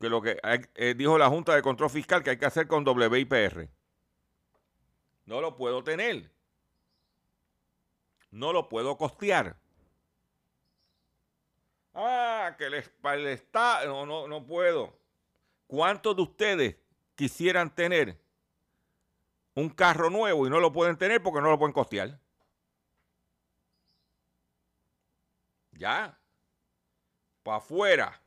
que 0.00 0.08
lo 0.08 0.20
que 0.20 0.38
eh, 0.74 0.94
dijo 0.94 1.18
la 1.18 1.28
Junta 1.28 1.54
de 1.54 1.62
Control 1.62 1.90
Fiscal 1.90 2.22
que 2.22 2.30
hay 2.30 2.38
que 2.38 2.46
hacer 2.46 2.66
con 2.66 2.86
WIPR. 2.86 3.68
No 5.26 5.40
lo 5.40 5.56
puedo 5.56 5.82
tener. 5.82 6.30
No 8.30 8.52
lo 8.52 8.68
puedo 8.68 8.96
costear. 8.96 9.56
Ah, 11.94 12.56
que 12.58 12.68
les, 12.68 12.90
está, 13.26 13.84
no, 13.86 14.04
no, 14.04 14.26
no 14.26 14.44
puedo. 14.44 14.98
¿Cuántos 15.66 16.16
de 16.16 16.22
ustedes 16.22 16.76
quisieran 17.14 17.72
tener 17.72 18.20
un 19.54 19.70
carro 19.70 20.10
nuevo 20.10 20.46
y 20.46 20.50
no 20.50 20.58
lo 20.58 20.72
pueden 20.72 20.96
tener 20.98 21.22
porque 21.22 21.40
no 21.40 21.50
lo 21.50 21.58
pueden 21.58 21.72
costear? 21.72 22.18
Ya. 25.72 26.18
Para 27.44 27.58
afuera. 27.58 28.23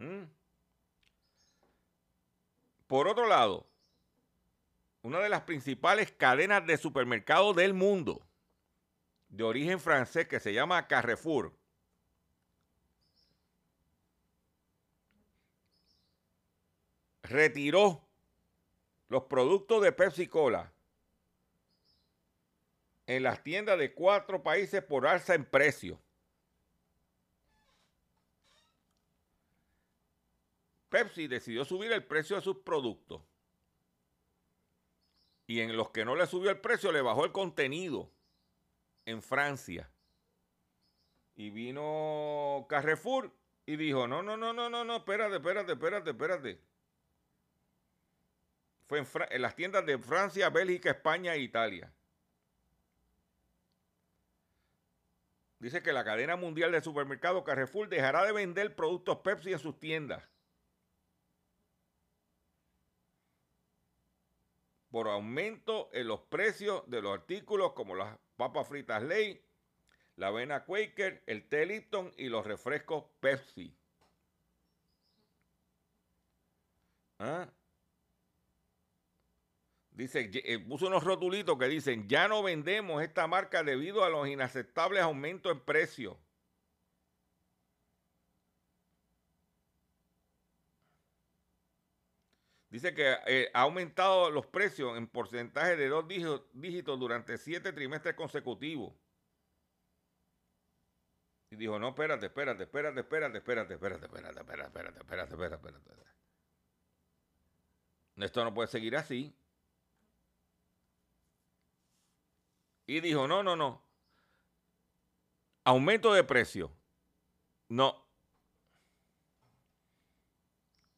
¿Mm? 0.00 0.24
Por 2.86 3.06
otro 3.06 3.26
lado, 3.28 3.66
una 5.02 5.20
de 5.20 5.28
las 5.28 5.42
principales 5.42 6.10
cadenas 6.10 6.66
de 6.66 6.78
supermercados 6.78 7.54
del 7.54 7.74
mundo 7.74 8.26
de 9.28 9.44
origen 9.44 9.78
francés 9.78 10.26
que 10.26 10.40
se 10.40 10.52
llama 10.54 10.88
Carrefour. 10.88 11.54
Retiró 17.22 18.02
los 19.08 19.24
productos 19.24 19.82
de 19.82 19.92
Pepsi 19.92 20.26
Cola 20.26 20.72
en 23.06 23.22
las 23.22 23.42
tiendas 23.42 23.78
de 23.78 23.92
cuatro 23.92 24.42
países 24.42 24.82
por 24.82 25.06
alza 25.06 25.34
en 25.34 25.44
precio. 25.44 26.00
Pepsi 30.90 31.28
decidió 31.28 31.64
subir 31.64 31.92
el 31.92 32.04
precio 32.04 32.36
de 32.36 32.42
sus 32.42 32.58
productos. 32.58 33.22
Y 35.46 35.60
en 35.60 35.76
los 35.76 35.90
que 35.90 36.04
no 36.04 36.14
le 36.16 36.26
subió 36.26 36.50
el 36.50 36.60
precio, 36.60 36.92
le 36.92 37.00
bajó 37.00 37.24
el 37.24 37.32
contenido 37.32 38.10
en 39.06 39.22
Francia. 39.22 39.88
Y 41.36 41.50
vino 41.50 42.66
Carrefour 42.68 43.32
y 43.66 43.76
dijo, 43.76 44.06
no, 44.06 44.22
no, 44.22 44.36
no, 44.36 44.52
no, 44.52 44.68
no, 44.68 44.84
no, 44.84 44.96
espérate, 44.96 45.36
espérate, 45.36 45.72
espérate, 45.72 46.10
espérate. 46.10 46.60
Fue 48.86 49.04
en, 49.30 49.42
las 49.42 49.54
tiendas 49.54 49.86
de 49.86 49.96
Francia, 49.98 50.50
Bélgica, 50.50 50.90
España 50.90 51.34
e 51.34 51.40
Italia. 51.40 51.92
Dice 55.60 55.82
que 55.82 55.92
la 55.92 56.04
cadena 56.04 56.36
mundial 56.36 56.72
de 56.72 56.80
supermercados 56.80 57.44
Carrefour 57.44 57.88
dejará 57.88 58.24
de 58.24 58.32
vender 58.32 58.74
productos 58.74 59.18
Pepsi 59.18 59.52
en 59.52 59.58
sus 59.60 59.78
tiendas. 59.78 60.24
Por 64.90 65.08
aumento 65.08 65.88
en 65.92 66.08
los 66.08 66.20
precios 66.20 66.82
de 66.88 67.00
los 67.00 67.12
artículos 67.14 67.72
como 67.72 67.94
las 67.94 68.18
papas 68.36 68.68
fritas 68.68 69.02
Ley, 69.02 69.44
la 70.16 70.28
avena 70.28 70.64
Quaker, 70.64 71.22
el 71.26 71.48
té 71.48 71.64
Lipton 71.64 72.12
y 72.16 72.28
los 72.28 72.46
refrescos 72.46 73.04
Pepsi. 73.20 73.74
¿Ah? 77.18 77.48
Dice, 79.90 80.30
eh, 80.32 80.58
puso 80.58 80.86
unos 80.86 81.04
rotulitos 81.04 81.58
que 81.58 81.66
dicen, 81.66 82.08
ya 82.08 82.26
no 82.26 82.42
vendemos 82.42 83.02
esta 83.02 83.26
marca 83.26 83.62
debido 83.62 84.02
a 84.02 84.08
los 84.08 84.26
inaceptables 84.28 85.02
aumentos 85.02 85.52
en 85.52 85.60
precio. 85.60 86.18
Dice 92.70 92.94
que 92.94 93.16
eh, 93.26 93.50
ha 93.52 93.62
aumentado 93.62 94.30
los 94.30 94.46
precios 94.46 94.96
en 94.96 95.08
porcentaje 95.08 95.76
de 95.76 95.88
dos 95.88 96.06
dígitos 96.06 97.00
durante 97.00 97.36
siete 97.36 97.72
trimestres 97.72 98.14
consecutivos. 98.14 98.94
Y 101.50 101.56
dijo, 101.56 101.80
no, 101.80 101.88
espérate, 101.88 102.26
espérate, 102.26 102.62
espérate, 102.62 103.00
espérate, 103.00 103.38
espérate, 103.38 103.74
espérate, 103.74 104.04
espérate, 104.04 104.40
espérate, 104.40 104.68
espérate, 104.68 105.00
espérate, 105.00 105.34
espérate, 105.34 105.78
espérate. 105.78 106.10
Esto 108.16 108.44
no 108.44 108.54
puede 108.54 108.68
seguir 108.68 108.96
así. 108.96 109.34
Y 112.86 113.00
dijo, 113.00 113.26
no, 113.26 113.42
no, 113.42 113.56
no. 113.56 113.82
Aumento 115.64 116.12
de 116.12 116.22
precio. 116.22 116.70
No, 117.68 118.09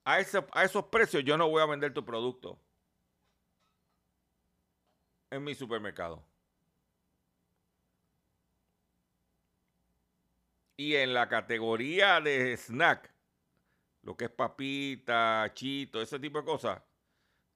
a, 0.05 0.21
esos 0.21 0.85
precios 0.87 1.25
yo 1.25 1.37
no 1.37 1.49
voy 1.49 1.63
a 1.63 1.67
vender 1.67 1.95
tu 1.95 2.05
producto 2.05 2.59
en 5.31 5.45
mi 5.45 5.55
supermercado. 5.55 6.23
Y 10.77 10.97
en 10.97 11.15
la 11.15 11.29
categoría 11.29 12.21
de 12.21 12.57
snack, 12.57 13.13
lo 14.03 14.17
que 14.17 14.25
es 14.25 14.31
papita, 14.31 15.51
chito, 15.55 16.03
ese 16.03 16.19
tipo 16.19 16.39
de 16.39 16.45
cosas, 16.45 16.83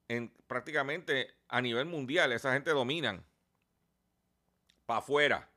en, 0.09 0.33
prácticamente 0.47 1.35
a 1.49 1.61
nivel 1.61 1.87
mundial, 1.87 2.33
esa 2.33 2.53
gente 2.53 2.71
dominan. 2.71 3.25
Para 4.87 5.01
afuera. 5.01 5.51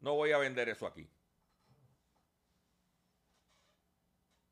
No 0.00 0.14
voy 0.14 0.32
a 0.32 0.38
vender 0.38 0.68
eso 0.68 0.86
aquí. 0.86 1.08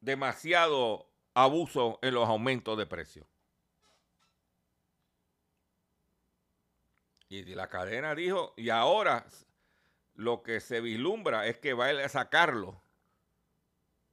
Demasiado 0.01 1.14
abuso 1.35 1.99
en 2.03 2.15
los 2.15 2.29
aumentos 2.29 2.79
de 2.79 2.87
precios. 2.87 3.27
Y 7.29 7.43
la 7.55 7.69
cadena 7.69 8.15
dijo, 8.15 8.55
y 8.57 8.71
ahora 8.71 9.27
lo 10.15 10.43
que 10.43 10.61
se 10.61 10.81
vislumbra 10.81 11.47
es 11.47 11.59
que 11.59 11.75
va 11.75 11.89
a 11.89 12.09
sacarlo, 12.09 12.81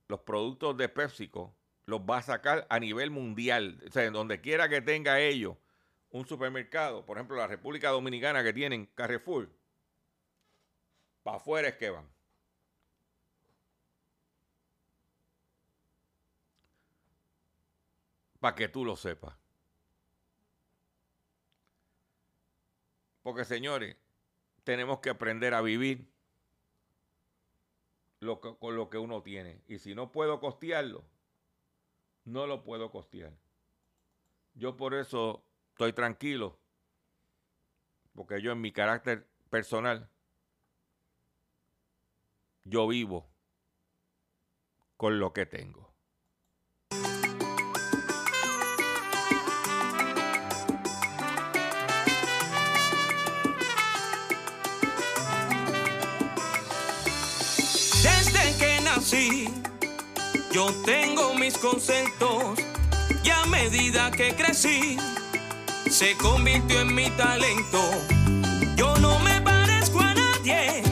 los 0.08 0.22
productos 0.22 0.76
de 0.78 0.90
PepsiCo, 0.90 1.56
los 1.86 2.02
va 2.02 2.18
a 2.18 2.24
sacar 2.24 2.66
a 2.70 2.80
nivel 2.80 3.12
mundial. 3.12 3.82
O 3.88 3.92
sea, 3.92 4.06
en 4.06 4.14
donde 4.14 4.42
quiera 4.42 4.68
que 4.68 4.82
tenga 4.82 5.20
ellos 5.20 5.56
un 6.10 6.28
supermercado, 6.28 7.06
por 7.06 7.18
ejemplo, 7.18 7.38
la 7.38 7.48
República 7.48 7.90
Dominicana 7.90 8.44
que 8.44 8.54
tienen 8.54 8.88
Carrefour, 8.88 9.50
para 11.24 11.38
afuera 11.38 11.70
es 11.70 11.76
que 11.76 11.90
van. 11.90 12.10
Para 18.42 18.56
que 18.56 18.68
tú 18.68 18.84
lo 18.84 18.98
sepas. 18.98 19.34
Porque 23.22 23.46
señores, 23.46 23.96
tenemos 24.66 25.00
que 25.00 25.12
aprender 25.12 25.54
a 25.54 25.62
vivir. 25.62 26.12
lo 28.20 28.40
que, 28.40 28.56
con 28.58 28.76
lo 28.76 28.90
que 28.90 28.98
uno 28.98 29.24
tiene. 29.24 29.62
Y 29.68 29.80
si 29.80 29.96
no 29.96 30.12
puedo 30.12 30.40
costearlo, 30.40 31.04
no 32.26 32.48
lo 32.48 32.64
puedo 32.64 32.92
costear. 32.92 33.34
Yo 34.54 34.78
por 34.78 34.94
eso 34.94 35.44
estoy 35.70 35.94
tranquilo, 35.94 36.60
porque 38.14 38.42
yo 38.42 38.52
en 38.52 38.62
mi 38.62 38.72
carácter 38.72 39.28
personal, 39.50 40.10
yo 42.64 42.88
vivo 42.88 43.28
con 44.98 45.20
lo 45.20 45.34
que 45.34 45.46
tengo. 45.48 45.91
Yo 60.54 60.74
tengo 60.84 61.34
mis 61.36 61.58
conceptos 61.58 62.60
y 63.24 63.30
a 63.30 63.46
medida 63.46 64.12
que 64.12 64.36
crecí, 64.36 64.98
se 65.90 66.16
convirtió 66.18 66.82
en 66.82 66.94
mi 66.94 67.10
talento. 67.12 67.80
Yo 68.76 68.96
no 68.98 69.20
me 69.20 69.40
parezco 69.42 70.00
a 70.00 70.14
nadie, 70.14 70.84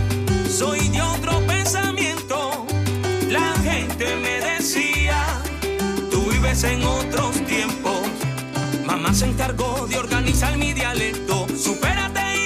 soy 0.50 0.88
de 0.90 1.02
otro 1.02 1.40
pensamiento. 1.46 2.66
La 3.28 3.54
gente 3.64 4.16
me 4.16 4.40
decía, 4.40 5.26
tú 6.10 6.22
vives 6.32 6.64
en 6.64 6.84
otros 6.84 7.36
tiempos. 7.46 8.00
Mamá 8.86 9.14
se 9.14 9.26
encargó 9.26 9.88
de 9.88 9.98
organizar 9.98 10.58
mi 10.58 10.74
dialecto. 10.74 11.48
Supérate, 11.58 12.39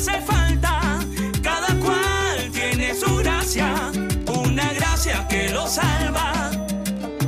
hace 0.00 0.20
falta. 0.22 0.98
Cada 1.42 1.74
cual 1.78 2.50
tiene 2.52 2.94
su 2.94 3.16
gracia, 3.16 3.74
una 4.26 4.72
gracia 4.72 5.28
que 5.28 5.50
lo 5.50 5.66
salva. 5.68 6.50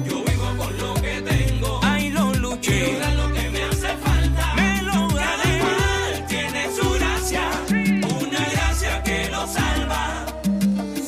Yo 0.08 0.24
vivo 0.24 0.48
con 0.56 0.78
lo 0.78 0.94
que 0.94 1.20
tengo, 1.20 1.80
ay 1.82 2.08
lo 2.10 2.32
luché. 2.32 2.98
Lo 3.14 3.30
que 3.34 3.50
me 3.50 3.64
hace 3.64 3.94
falta. 4.06 4.54
Cada 4.56 5.48
cual 5.60 6.26
tiene 6.28 6.74
su 6.74 6.90
gracia, 6.98 7.42
una 7.68 8.42
gracia 8.54 9.02
que 9.02 9.28
lo 9.28 9.46
salva. 9.46 10.26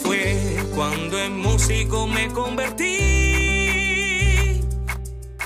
Fue 0.02 0.58
cuando 0.74 1.18
en 1.18 1.38
músico 1.38 2.06
me 2.06 2.28
convertí. 2.28 3.00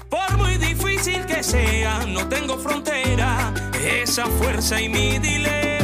Por 0.09 0.37
muy 0.37 0.57
difícil 0.57 1.25
que 1.27 1.45
sea, 1.45 2.05
no 2.09 2.27
tengo 2.29 2.59
frontera, 2.59 3.55
esa 3.85 4.27
fuerza 4.27 4.81
y 4.81 4.89
mi 4.89 5.21
dilema. 5.21 5.78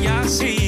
Y 0.00 0.06
es 0.06 0.12
que 0.12 0.28
soy 0.28 0.50
así. 0.50 0.59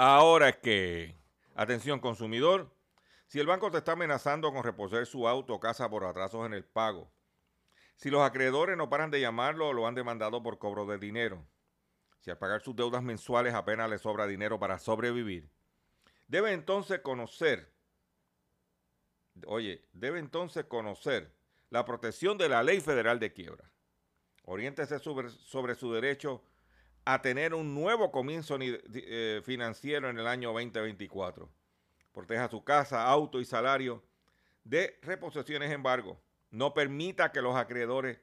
Ahora 0.00 0.50
es 0.50 0.56
que, 0.58 1.16
atención 1.56 1.98
consumidor, 1.98 2.72
si 3.26 3.40
el 3.40 3.48
banco 3.48 3.68
te 3.72 3.78
está 3.78 3.92
amenazando 3.92 4.52
con 4.52 4.62
reposer 4.62 5.06
su 5.06 5.26
auto 5.26 5.54
o 5.54 5.58
casa 5.58 5.90
por 5.90 6.04
atrasos 6.04 6.46
en 6.46 6.54
el 6.54 6.64
pago, 6.64 7.10
si 7.96 8.08
los 8.08 8.22
acreedores 8.22 8.76
no 8.76 8.88
paran 8.88 9.10
de 9.10 9.20
llamarlo 9.20 9.66
o 9.66 9.72
lo 9.72 9.88
han 9.88 9.96
demandado 9.96 10.40
por 10.40 10.60
cobro 10.60 10.86
de 10.86 10.98
dinero, 10.98 11.44
si 12.20 12.30
al 12.30 12.38
pagar 12.38 12.60
sus 12.60 12.76
deudas 12.76 13.02
mensuales 13.02 13.54
apenas 13.54 13.90
le 13.90 13.98
sobra 13.98 14.28
dinero 14.28 14.60
para 14.60 14.78
sobrevivir, 14.78 15.50
debe 16.28 16.52
entonces 16.52 17.00
conocer, 17.00 17.74
oye, 19.46 19.84
debe 19.92 20.20
entonces 20.20 20.64
conocer 20.66 21.34
la 21.70 21.84
protección 21.84 22.38
de 22.38 22.48
la 22.48 22.62
ley 22.62 22.80
federal 22.80 23.18
de 23.18 23.32
quiebra. 23.32 23.72
Oriéntese 24.44 25.00
sobre, 25.00 25.28
sobre 25.30 25.74
su 25.74 25.92
derecho 25.92 26.44
a 27.10 27.22
tener 27.22 27.54
un 27.54 27.74
nuevo 27.74 28.12
comienzo 28.12 28.58
eh, 28.60 29.40
financiero 29.42 30.10
en 30.10 30.18
el 30.18 30.26
año 30.26 30.52
2024. 30.52 31.48
Proteja 32.12 32.50
su 32.50 32.62
casa, 32.62 33.06
auto 33.06 33.40
y 33.40 33.46
salario 33.46 34.04
de 34.62 34.98
reposiciones 35.00 35.72
embargo. 35.72 36.20
No 36.50 36.74
permita 36.74 37.32
que 37.32 37.40
los 37.40 37.56
acreedores 37.56 38.20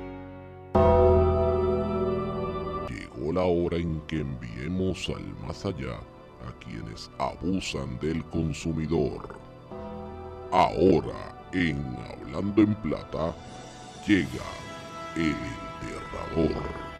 La 3.33 3.43
hora 3.43 3.77
en 3.77 4.01
que 4.07 4.19
enviemos 4.19 5.07
al 5.07 5.23
más 5.47 5.65
allá 5.65 5.95
a 5.95 6.51
quienes 6.59 7.09
abusan 7.17 7.97
del 7.99 8.25
consumidor. 8.25 9.39
Ahora, 10.51 11.47
en 11.53 11.77
Hablando 12.11 12.61
en 12.61 12.75
Plata, 12.75 13.33
llega 14.05 14.43
el 15.15 15.35
enterrador. 16.35 16.90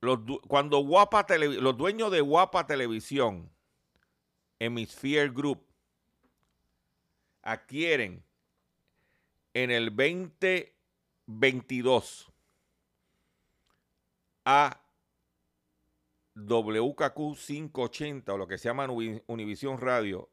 los, 0.00 0.20
cuando 0.46 0.78
Guapa 0.78 1.26
los 1.38 1.76
dueños 1.76 2.10
de 2.10 2.20
Guapa 2.20 2.66
Televisión, 2.66 3.50
Hemisphere 4.58 5.30
Group, 5.30 5.64
adquieren 7.42 8.24
en 9.54 9.70
el 9.70 9.90
2022 9.90 12.32
a 14.44 14.80
WKQ 16.34 17.36
580 17.36 18.32
o 18.32 18.38
lo 18.38 18.46
que 18.46 18.58
se 18.58 18.68
llama 18.68 18.86
Univisión 19.26 19.80
Radio 19.80 20.30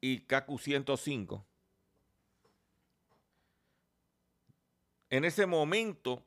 y 0.00 0.20
KQ 0.20 0.58
105. 0.58 1.44
En 5.10 5.24
ese 5.24 5.46
momento 5.46 6.22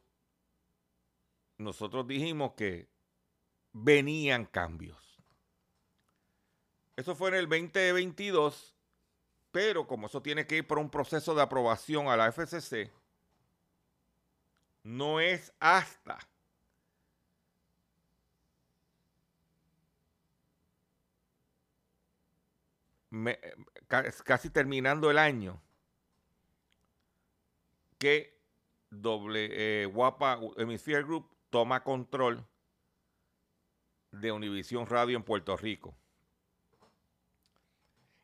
nosotros 1.61 2.07
dijimos 2.07 2.53
que 2.53 2.89
venían 3.73 4.45
cambios. 4.45 4.97
Eso 6.95 7.15
fue 7.15 7.29
en 7.29 7.35
el 7.35 7.49
2022, 7.49 8.75
pero 9.51 9.87
como 9.87 10.07
eso 10.07 10.21
tiene 10.21 10.45
que 10.45 10.57
ir 10.57 10.67
por 10.67 10.77
un 10.77 10.89
proceso 10.89 11.33
de 11.33 11.41
aprobación 11.41 12.07
a 12.07 12.17
la 12.17 12.31
FCC, 12.31 12.91
no 14.83 15.19
es 15.19 15.53
hasta 15.59 16.19
casi 24.23 24.49
terminando 24.49 25.11
el 25.11 25.17
año 25.17 25.61
que 27.97 28.39
doble 28.89 29.49
eh, 29.51 29.93
Hemisphere 30.57 31.03
Group 31.03 31.29
toma 31.51 31.83
control 31.83 32.43
de 34.11 34.31
Univisión 34.31 34.87
Radio 34.87 35.15
en 35.15 35.23
Puerto 35.23 35.55
Rico. 35.55 35.93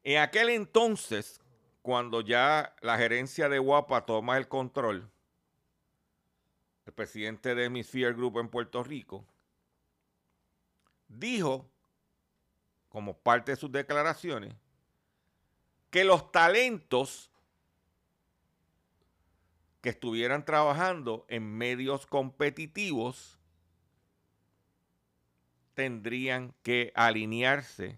En 0.04 0.20
aquel 0.20 0.50
entonces, 0.50 1.42
cuando 1.82 2.22
ya 2.22 2.76
la 2.82 2.98
gerencia 2.98 3.50
de 3.50 3.60
Guapa 3.60 4.06
toma 4.06 4.38
el 4.38 4.48
control, 4.48 5.10
el 6.86 6.94
presidente 6.94 7.54
de 7.54 7.66
Hemisphere 7.66 8.14
Group 8.14 8.40
en 8.40 8.50
Puerto 8.50 8.84
Rico 8.84 9.26
dijo, 11.10 11.70
como 12.90 13.18
parte 13.18 13.52
de 13.52 13.58
sus 13.58 13.72
declaraciones, 13.72 14.54
que 15.90 16.04
los 16.04 16.32
talentos 16.32 17.30
que 19.88 19.92
estuvieran 19.92 20.44
trabajando 20.44 21.26
en 21.30 21.50
medios 21.58 22.06
competitivos 22.08 23.40
tendrían 25.76 26.54
que 26.62 26.92
alinearse 26.94 27.98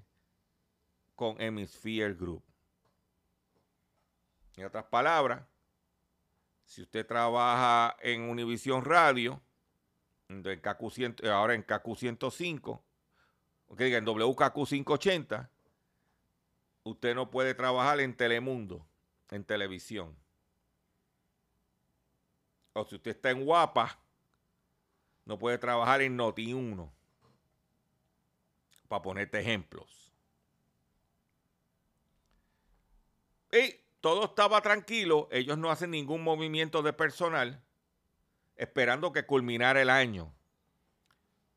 con 1.16 1.42
Hemisphere 1.42 2.14
Group. 2.14 2.44
En 4.56 4.68
otras 4.68 4.86
palabras, 4.86 5.48
si 6.64 6.84
usted 6.84 7.08
trabaja 7.08 7.98
en 8.02 8.22
Univision 8.22 8.86
Radio, 8.86 9.42
en 10.28 10.44
KQ 10.44 10.92
100, 10.92 11.16
ahora 11.26 11.56
en 11.56 11.64
KQ 11.64 11.96
105, 11.98 12.84
okay, 13.66 13.96
en 13.96 14.06
WKQ 14.06 14.68
580, 14.68 15.50
usted 16.84 17.16
no 17.16 17.32
puede 17.32 17.56
trabajar 17.56 18.00
en 18.00 18.16
Telemundo, 18.16 18.86
en 19.32 19.44
televisión. 19.44 20.16
O 22.74 22.86
si 22.86 22.96
usted 22.96 23.12
está 23.12 23.32
en 23.32 23.46
Guapa, 23.46 24.00
no 25.26 25.38
puede 25.38 25.58
trabajar 25.58 26.02
en 26.02 26.18
Noti1. 26.18 26.92
Para 28.88 29.02
ponerte 29.02 29.40
ejemplos. 29.40 30.12
Y 33.52 33.76
todo 34.02 34.26
estaba 34.26 34.62
tranquilo. 34.62 35.28
Ellos 35.32 35.58
no 35.58 35.70
hacen 35.70 35.92
ningún 35.92 36.24
movimiento 36.24 36.82
de 36.82 36.94
personal 36.94 37.64
esperando 38.56 39.14
que 39.14 39.26
culminara 39.26 39.82
el 39.82 39.90
año. 39.90 40.34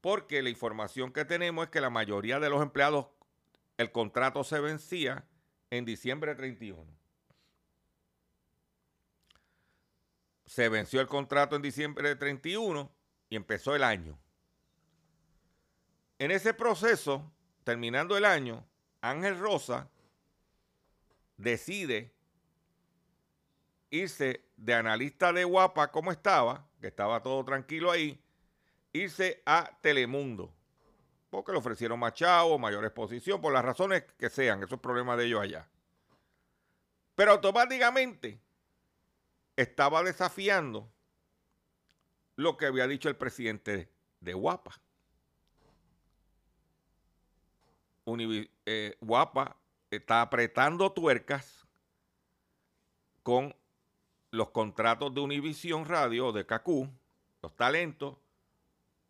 Porque 0.01 0.43
la 0.43 0.51
información 0.51 1.13
que 1.13 1.25
tenemos 1.25 1.65
es 1.65 1.71
que 1.71 1.81
la 1.81 1.91
mayoría 1.91 2.41
de 2.41 2.49
los 2.49 2.63
empleados, 2.63 3.07
el 3.77 3.91
contrato 3.91 4.45
se 4.45 4.61
vencía 4.61 5.27
en 5.71 5.85
diciembre 5.85 6.35
31. 6.35 7.02
Se 10.47 10.69
venció 10.69 11.01
el 11.01 11.07
contrato 11.07 11.57
en 11.57 11.63
diciembre 11.63 12.09
de 12.09 12.17
31 12.17 12.91
y 13.29 13.37
empezó 13.37 13.75
el 13.75 13.85
año. 13.85 14.19
En 16.19 16.31
ese 16.31 16.55
proceso, 16.55 17.33
terminando 17.65 18.17
el 18.17 18.25
año, 18.25 18.65
Ángel 19.01 19.39
Rosa 19.39 19.91
decide 21.37 22.13
irse 23.91 24.45
de 24.57 24.75
analista 24.75 25.33
de 25.33 25.45
guapa 25.45 25.91
como 25.91 26.13
estaba, 26.13 26.67
que 26.81 26.89
estaba 26.89 27.23
todo 27.23 27.45
tranquilo 27.45 27.91
ahí, 27.91 28.23
irse 28.93 29.43
a 29.45 29.79
Telemundo. 29.81 30.53
Porque 31.31 31.53
le 31.53 31.59
ofrecieron 31.59 31.99
más 31.99 32.15
chavo, 32.15 32.59
mayor 32.59 32.85
exposición, 32.85 33.41
por 33.41 33.53
las 33.53 33.65
razones 33.65 34.05
que 34.19 34.29
sean, 34.29 34.63
esos 34.63 34.81
problemas 34.81 35.17
de 35.19 35.25
ellos 35.25 35.41
allá. 35.41 35.67
Pero 37.15 37.33
automáticamente 37.33 38.39
estaba 39.57 40.03
desafiando 40.03 40.91
lo 42.37 42.57
que 42.57 42.67
había 42.67 42.87
dicho 42.87 43.09
el 43.09 43.17
presidente 43.17 43.91
de 44.21 44.35
Guapa. 44.35 44.81
Eh, 48.67 48.97
Guapa 49.01 49.57
está 49.91 50.23
apretando 50.23 50.93
tuercas 50.93 51.67
con 53.23 53.55
los 54.31 54.51
contratos 54.51 55.15
de 55.15 55.21
Univisión 55.21 55.85
Radio, 55.85 56.33
de 56.33 56.47
CACU, 56.47 56.89
los 57.43 57.55
talentos, 57.55 58.17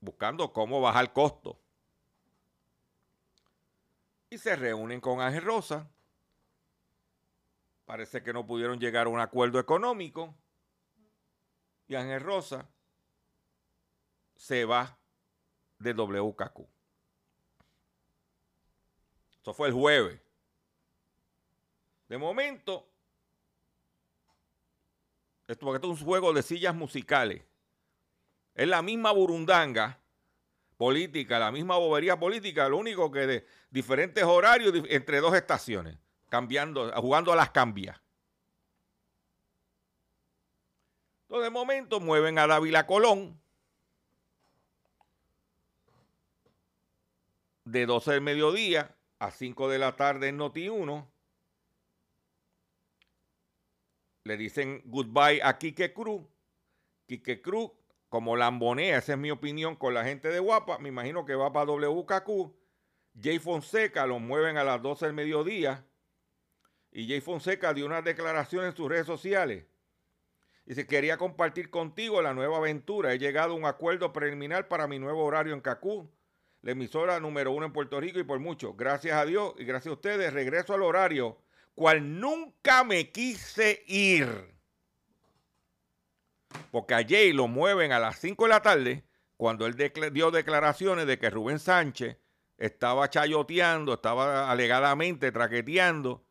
buscando 0.01 0.53
cómo 0.53 0.81
bajar 0.81 1.13
costo. 1.13 1.59
Y 4.29 4.39
se 4.39 4.57
reúnen 4.57 5.01
con 5.01 5.21
Ángel 5.21 5.45
Rosa. 5.45 5.89
Parece 7.93 8.23
que 8.23 8.33
no 8.33 8.47
pudieron 8.47 8.81
llegar 8.81 9.05
a 9.05 9.11
un 9.11 9.21
acuerdo 9.21 9.59
económico. 9.59 10.35
Y 11.87 11.95
Ángel 11.95 12.23
Rosa 12.23 12.67
se 14.35 14.65
va 14.65 14.99
de 15.79 15.93
WKQ. 15.93 16.67
Eso 19.43 19.53
fue 19.53 19.69
el 19.69 19.75
jueves. 19.75 20.19
De 22.09 22.17
momento, 22.17 22.89
esto, 25.47 25.67
porque 25.67 25.77
esto 25.77 25.93
es 25.93 26.01
un 26.01 26.07
juego 26.07 26.33
de 26.33 26.43
sillas 26.43 26.75
musicales. 26.75 27.43
Es 28.55 28.69
la 28.69 28.81
misma 28.81 29.13
burundanga 29.13 30.01
política, 30.79 31.39
la 31.39 31.53
misma 31.53 31.77
bobería 31.77 32.19
política, 32.19 32.71
lo 32.71 32.79
único 32.79 33.13
que 33.13 33.27
de 33.27 33.47
diferentes 33.69 34.25
horarios 34.25 34.73
entre 34.89 35.21
dos 35.21 35.35
estaciones, 35.35 35.99
cambiando, 36.33 36.91
jugando 36.95 37.31
a 37.31 37.37
las 37.37 37.51
cambias. 37.51 38.01
Entonces, 41.25 41.45
de 41.45 41.51
momento 41.51 42.01
mueven 42.01 42.39
a 42.39 42.47
Dávila 42.47 42.87
Colón 42.87 43.39
de 47.67 47.85
12 47.85 48.13
del 48.13 48.21
mediodía 48.23 48.97
a 49.19 49.31
5 49.31 49.69
de 49.69 49.79
la 49.79 49.95
tarde 49.95 50.29
en 50.29 50.39
Noti 50.39 50.71
1 50.71 51.13
le 54.25 54.37
dicen 54.39 54.81
goodbye 54.87 55.43
a 55.43 55.59
Quique 55.59 55.93
Cruz. 55.93 56.23
Quique 57.07 57.43
Cruz, 57.43 57.73
como 58.09 58.37
lambonea, 58.37 58.97
esa 58.97 59.13
es 59.13 59.19
mi 59.19 59.31
opinión 59.31 59.77
con 59.77 59.93
la 59.93 60.05
gente 60.05 60.29
de 60.29 60.39
Guapa, 60.39 60.79
me 60.79 60.89
imagino 60.89 61.27
que 61.27 61.35
va 61.35 61.53
para 61.53 61.71
WKQ. 61.71 62.55
Jay 63.21 63.39
Fonseca 63.39 64.07
lo 64.07 64.19
mueven 64.19 64.57
a 64.57 64.65
las 64.65 64.81
12 64.81 65.05
del 65.05 65.15
mediodía. 65.15 65.87
Y 66.93 67.09
Jay 67.09 67.21
Fonseca 67.21 67.73
dio 67.73 67.87
unas 67.87 68.05
declaraciones 68.05 68.71
en 68.71 68.77
sus 68.77 68.89
redes 68.89 69.07
sociales. 69.07 69.65
Dice, 70.65 70.87
quería 70.87 71.17
compartir 71.17 71.71
contigo 71.71 72.23
la 72.23 72.35
nueva 72.35 72.59
aventura. 72.59 73.13
He 73.13 73.19
llegado 73.19 73.55
a 73.55 73.57
un 73.57 73.65
acuerdo 73.65 74.13
preliminar 74.13 74.69
para 74.69 74.87
mi 74.87 74.99
nuevo 74.99 75.25
horario 75.25 75.55
en 75.55 75.61
CACU, 75.61 76.09
la 76.61 76.73
emisora 76.73 77.19
número 77.19 77.51
uno 77.51 77.67
en 77.67 77.73
Puerto 77.73 77.99
Rico 77.99 78.21
y 78.21 78.25
por 78.25 78.39
mucho. 78.39 78.75
Gracias 78.75 79.17
a 79.17 79.25
Dios 79.25 79.55
y 79.59 79.65
gracias 79.65 79.91
a 79.91 79.95
ustedes, 79.95 80.33
regreso 80.33 80.75
al 80.75 80.83
horario 80.83 81.39
cual 81.75 82.21
nunca 82.21 82.85
me 82.85 83.11
quise 83.11 83.83
ir. 83.87 84.55
Porque 86.71 86.95
ayer 86.95 87.35
lo 87.35 87.49
mueven 87.49 87.93
a 87.93 87.99
las 87.99 88.19
5 88.19 88.45
de 88.45 88.51
la 88.51 88.61
tarde, 88.61 89.05
cuando 89.37 89.67
él 89.67 89.77
dio 90.13 90.31
declaraciones 90.31 91.07
de 91.07 91.19
que 91.19 91.31
Rubén 91.31 91.59
Sánchez 91.59 92.19
estaba 92.59 93.09
chayoteando, 93.09 93.95
estaba 93.95 94.51
alegadamente 94.51 95.33
traqueteando, 95.33 96.25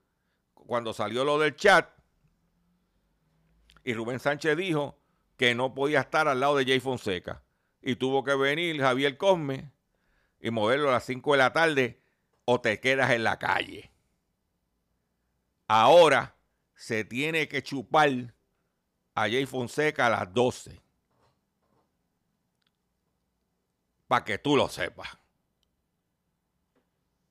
cuando 0.66 0.94
salió 0.94 1.24
lo 1.24 1.40
del 1.40 1.56
chat. 1.56 1.90
Y 3.84 3.94
Rubén 3.94 4.20
Sánchez 4.20 4.56
dijo 4.58 4.98
que 5.38 5.56
no 5.56 5.74
podía 5.74 6.02
estar 6.02 6.28
al 6.28 6.40
lado 6.40 6.58
de 6.58 6.66
Jay 6.66 6.80
Fonseca. 6.80 7.44
Y 7.82 7.96
tuvo 7.96 8.24
que 8.24 8.36
venir 8.36 8.80
Javier 8.80 9.18
Cosme 9.18 9.72
y 10.40 10.52
moverlo 10.52 10.90
a 10.90 10.94
las 10.94 11.06
5 11.06 11.32
de 11.32 11.38
la 11.38 11.54
tarde 11.54 12.02
o 12.46 12.62
te 12.62 12.80
quedas 12.80 13.12
en 13.12 13.24
la 13.24 13.40
calle. 13.40 13.92
Ahora 15.68 16.36
se 16.76 17.04
tiene 17.06 17.48
que 17.48 17.64
chupar 17.64 18.34
a 19.16 19.22
Jay 19.22 19.46
Fonseca 19.46 20.08
a 20.08 20.10
las 20.10 20.34
12. 20.34 20.82
Para 24.08 24.26
que 24.26 24.38
tú 24.38 24.58
lo 24.58 24.68
sepas. 24.68 25.10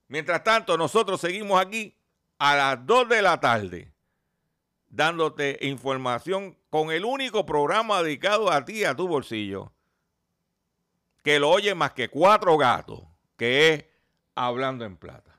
Mientras 0.09 0.43
tanto, 0.43 0.76
nosotros 0.76 1.20
seguimos 1.20 1.61
aquí 1.61 1.99
a 2.41 2.57
las 2.57 2.86
2 2.86 3.09
de 3.11 3.20
la 3.20 3.38
tarde 3.38 3.93
dándote 4.88 5.59
información 5.61 6.57
con 6.70 6.91
el 6.91 7.05
único 7.05 7.45
programa 7.45 8.03
dedicado 8.03 8.51
a 8.51 8.64
ti, 8.64 8.82
a 8.84 8.97
tu 8.97 9.07
bolsillo, 9.07 9.72
que 11.22 11.38
lo 11.38 11.51
oye 11.51 11.74
más 11.74 11.93
que 11.93 12.09
cuatro 12.09 12.57
gatos, 12.57 13.03
que 13.36 13.74
es 13.74 13.84
Hablando 14.34 14.86
en 14.86 14.97
Plata. 14.97 15.38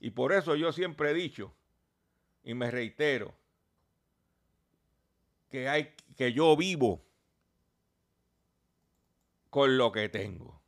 Y 0.00 0.10
por 0.10 0.32
eso 0.32 0.56
yo 0.56 0.72
siempre 0.72 1.10
he 1.10 1.14
dicho 1.14 1.54
y 2.42 2.54
me 2.54 2.70
reitero 2.70 3.34
que 5.50 5.68
hay 5.68 5.94
que 6.16 6.32
yo 6.32 6.56
vivo 6.56 7.04
con 9.50 9.76
lo 9.76 9.92
que 9.92 10.08
tengo. 10.08 10.61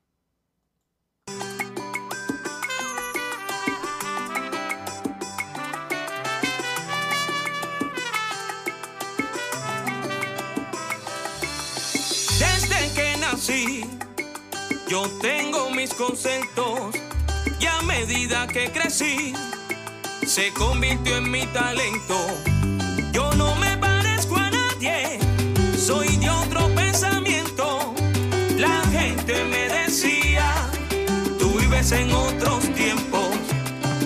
Nací, 13.35 13.85
yo 14.89 15.11
tengo 15.21 15.69
mis 15.71 15.93
conceptos 15.93 16.95
y 17.59 17.67
a 17.67 17.83
medida 17.83 18.47
que 18.47 18.71
crecí, 18.71 19.35
se 20.25 20.53
convirtió 20.53 21.17
en 21.17 21.29
mi 21.33 21.45
talento. 21.47 22.15
Yo 23.13 23.33
no 23.33 23.57
me 23.57 23.77
parezco 23.79 24.37
a 24.37 24.51
nadie, 24.51 25.19
soy 25.77 26.17
de 26.19 26.31
otro 26.31 26.73
pensamiento. 26.77 27.93
La 28.57 28.81
gente 28.93 29.45
me 29.47 29.69
decía, 29.69 30.71
tú 31.37 31.59
vives 31.59 31.91
en 31.91 32.13
otros 32.13 32.63
tiempos. 32.75 33.31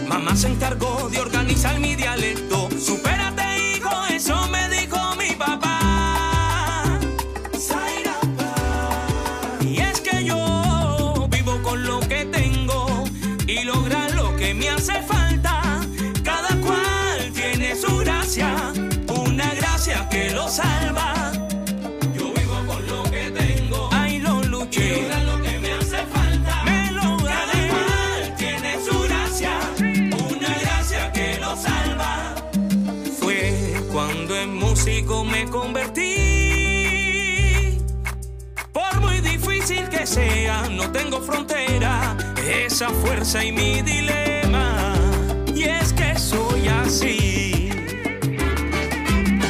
Mamá 0.07 0.35
se 0.37 0.49
encargó 0.49 1.11
de 1.11 1.20
organizar 1.20 1.79
mi 1.79 1.95
dialecto. 1.97 2.48
no 40.71 40.91
tengo 40.91 41.21
frontera, 41.21 42.17
esa 42.49 42.89
fuerza 42.89 43.45
y 43.45 43.53
mi 43.53 43.83
dilema. 43.83 44.95
Y 45.55 45.65
es 45.65 45.93
que 45.93 46.19
soy 46.19 46.67
así. 46.69 47.28